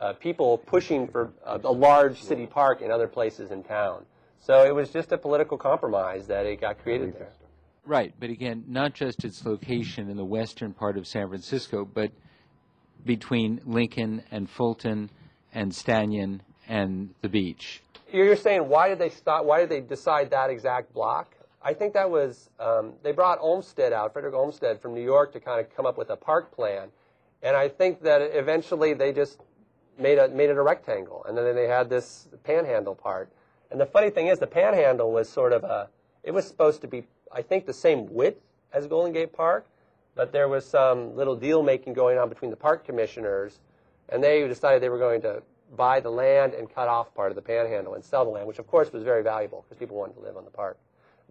[0.01, 4.05] uh, people pushing for a, a large city park in other places in town.
[4.41, 7.31] So it was just a political compromise that it got created there.
[7.85, 12.11] Right, but again, not just its location in the western part of San Francisco, but
[13.05, 15.09] between Lincoln and Fulton
[15.53, 17.81] and Stanyan and the beach.
[18.11, 19.45] You're saying why did they stop?
[19.45, 21.35] Why did they decide that exact block?
[21.61, 25.39] I think that was um, they brought Olmsted out, Frederick Olmsted from New York, to
[25.39, 26.89] kind of come up with a park plan,
[27.41, 29.39] and I think that eventually they just
[29.97, 33.29] made a made it a rectangle, and then they had this panhandle part.
[33.71, 35.89] And the funny thing is, the panhandle was sort of a
[36.23, 38.41] it was supposed to be I think the same width
[38.71, 39.65] as Golden Gate Park,
[40.15, 43.59] but there was some little deal making going on between the park commissioners,
[44.09, 45.41] and they decided they were going to
[45.75, 48.59] buy the land and cut off part of the panhandle and sell the land, which
[48.59, 50.77] of course was very valuable because people wanted to live on the park.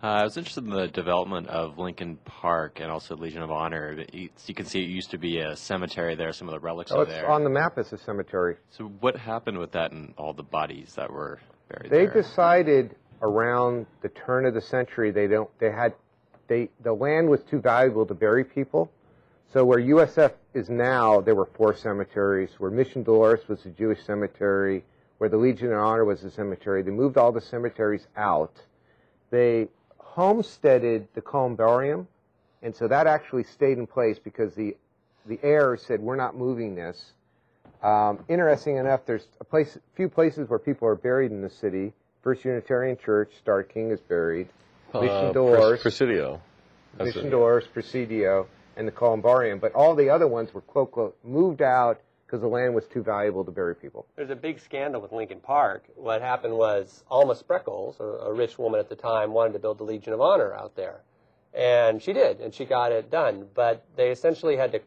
[0.03, 4.05] Uh, I was interested in the development of Lincoln Park and also Legion of Honor.
[4.13, 6.33] You you can see it used to be a cemetery there.
[6.33, 7.31] Some of the relics Oh, are there.
[7.31, 8.57] on the map as a cemetery.
[8.71, 11.39] so what happened with that and all the bodies that were
[11.69, 12.09] buried They there?
[12.15, 15.95] They decided around the turn of the century they don't they had
[16.49, 18.91] they the land was too valuable to bury people.
[19.55, 22.51] So where USF is now, there were four cemeteries.
[22.59, 24.83] Where Mission Dolores was a Jewish cemetery,
[25.19, 28.53] where the Legion of Honor was a cemetery, they moved all the cemeteries out.
[29.31, 32.09] They homesteaded the columbarium,
[32.63, 34.77] and so that actually stayed in place because the
[35.25, 37.13] the heirs said we're not moving this.
[37.81, 41.93] Um, interesting enough, there's a place, few places where people are buried in the city.
[42.23, 44.49] First Unitarian Church, Starr King is buried.
[44.93, 46.43] Mission Uh, Dolores, Presidio.
[46.97, 47.31] That's Mission it.
[47.31, 49.59] Dolores, Presidio, and the Columbarium.
[49.59, 53.03] But all the other ones were quote quote moved out because the land was too
[53.03, 54.07] valuable to bury people.
[54.17, 55.85] There's a big scandal with Lincoln Park.
[55.95, 59.79] What happened was Alma Spreckels, a, a rich woman at the time, wanted to build
[59.79, 61.01] the Legion of Honor out there.
[61.53, 63.47] And she did, and she got it done.
[63.55, 64.81] But they essentially had to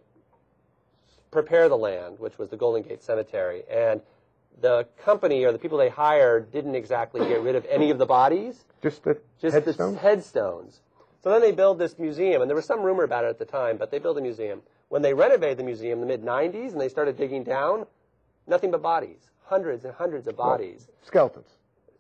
[1.32, 3.64] prepare the land, which was the Golden Gate Cemetery.
[3.72, 4.02] And
[4.60, 8.06] the company or the people they hired didn't exactly get rid of any of the
[8.08, 9.94] bodies Just the just headstone.
[9.94, 10.82] the headstones.
[11.24, 13.46] So then they build this museum, and there was some rumor about it at the
[13.46, 14.62] time, but they built a museum.
[14.90, 17.86] When they renovated the museum in the mid 90s and they started digging down,
[18.46, 21.50] nothing but bodies, hundreds and hundreds of bodies, Skeletons.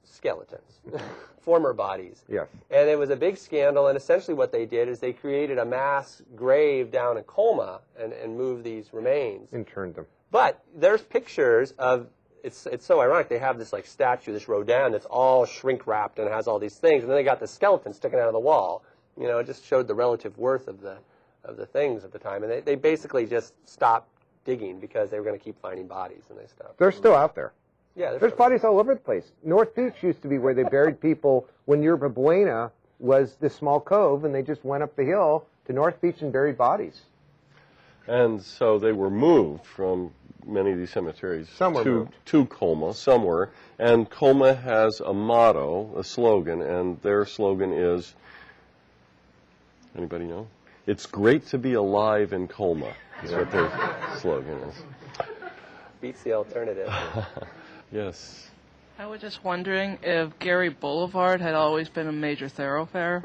[0.03, 0.79] skeletons,
[1.41, 2.23] former bodies.
[2.29, 2.47] Yes.
[2.69, 5.65] And it was a big scandal, and essentially what they did is they created a
[5.65, 9.51] mass grave down in Colma and, and moved these remains.
[9.51, 10.05] Interned them.
[10.31, 12.07] But there's pictures of
[12.43, 13.27] it's it's so ironic.
[13.27, 16.75] They have this like statue, this Rodin that's all shrink wrapped and has all these
[16.77, 18.83] things, and then they got the skeleton sticking out of the wall.
[19.19, 20.97] You know, it just showed the relative worth of the
[21.43, 24.09] of the things at the time, and they, they basically just stopped
[24.43, 26.77] digging because they were going to keep finding bodies and they stopped.
[26.77, 27.53] They're still out there.
[27.95, 29.31] yeah, There's still- bodies all over the place.
[29.43, 33.79] North Beach used to be where they buried people when Yerba Buena was this small
[33.79, 37.01] cove, and they just went up the hill to North Beach and buried bodies.
[38.07, 40.11] And so they were moved from
[40.45, 42.13] many of these cemeteries Some were to, moved.
[42.27, 43.51] to Colma, some were.
[43.79, 48.15] And Colma has a motto, a slogan, and their slogan is
[49.95, 50.47] anybody know?
[50.85, 53.69] It's great to be alive in Colma, is what their
[54.19, 54.75] slogan is.
[56.01, 56.89] beats the alternative.
[57.89, 58.49] Yes.
[58.99, 63.23] I was just wondering if Geary Boulevard had always been a major thoroughfare.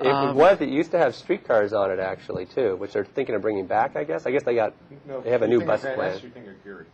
[0.00, 0.62] It Um, was.
[0.62, 3.94] It used to have streetcars on it actually too, which they're thinking of bringing back.
[3.94, 4.24] I guess.
[4.24, 4.72] I guess they got.
[5.06, 6.18] No, they have a new bus plan.
[6.20, 6.86] Think of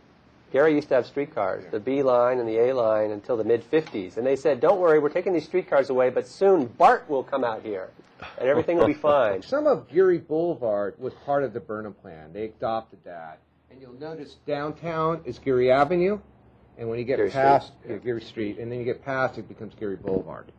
[0.51, 3.63] Geary used to have streetcars, the B line and the A line until the mid
[3.71, 4.17] 50s.
[4.17, 7.45] And they said, don't worry, we're taking these streetcars away, but soon BART will come
[7.45, 7.89] out here
[8.37, 9.41] and everything will be fine.
[9.41, 12.33] Some of Geary Boulevard was part of the Burnham plan.
[12.33, 13.39] They adopted that.
[13.71, 16.19] And you'll notice downtown is Geary Avenue,
[16.77, 19.37] and when you get Geary past Street, yeah, Geary Street, and then you get past
[19.37, 20.51] it becomes Geary Boulevard.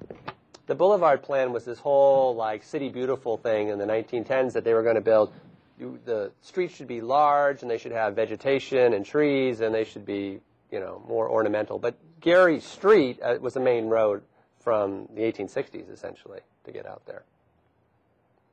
[0.67, 4.75] The Boulevard plan was this whole like city beautiful thing in the 1910s that they
[4.75, 5.33] were going to build.
[5.79, 9.83] You, the streets should be large and they should have vegetation and trees and they
[9.83, 10.41] should be,
[10.71, 11.79] you know, more ornamental.
[11.79, 14.23] But Geary Street uh, was the main road
[14.61, 17.25] from the 1860s essentially to get out there.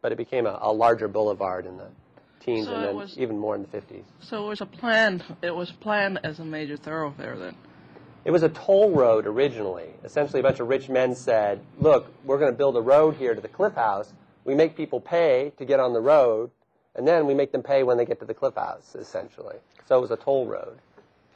[0.01, 1.87] But it became a, a larger boulevard in the
[2.39, 4.03] teens So and then was- even more in the 50s.
[4.21, 5.23] So it was a planned.
[5.41, 7.55] It was planned as a major thoroughfare then.
[8.25, 9.89] It was a toll road originally.
[10.03, 13.33] Essentially, a bunch of rich men said, look, we're going to build a road here
[13.33, 14.11] to the Cliff House.
[14.43, 16.51] We make people pay to get on the road,
[16.95, 19.55] and then we make them pay when they get to the Cliff House, essentially.
[19.87, 20.79] So it was a toll road.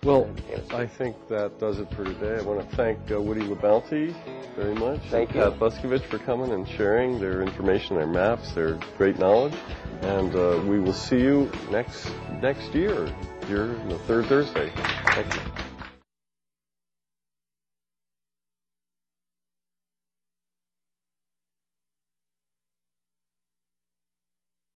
[0.04, 0.28] Well,
[0.72, 2.38] I think that does it for today.
[2.39, 4.16] I want to thank uh, Woody LaBounty
[4.56, 4.99] very much.
[5.10, 5.41] Thank you.
[5.41, 9.54] Pat Buscovich for coming and sharing their information, their maps, their great knowledge.
[10.02, 13.14] And uh, we will see you next next year,
[13.45, 14.72] here on the third Thursday.
[15.06, 15.70] Thank you.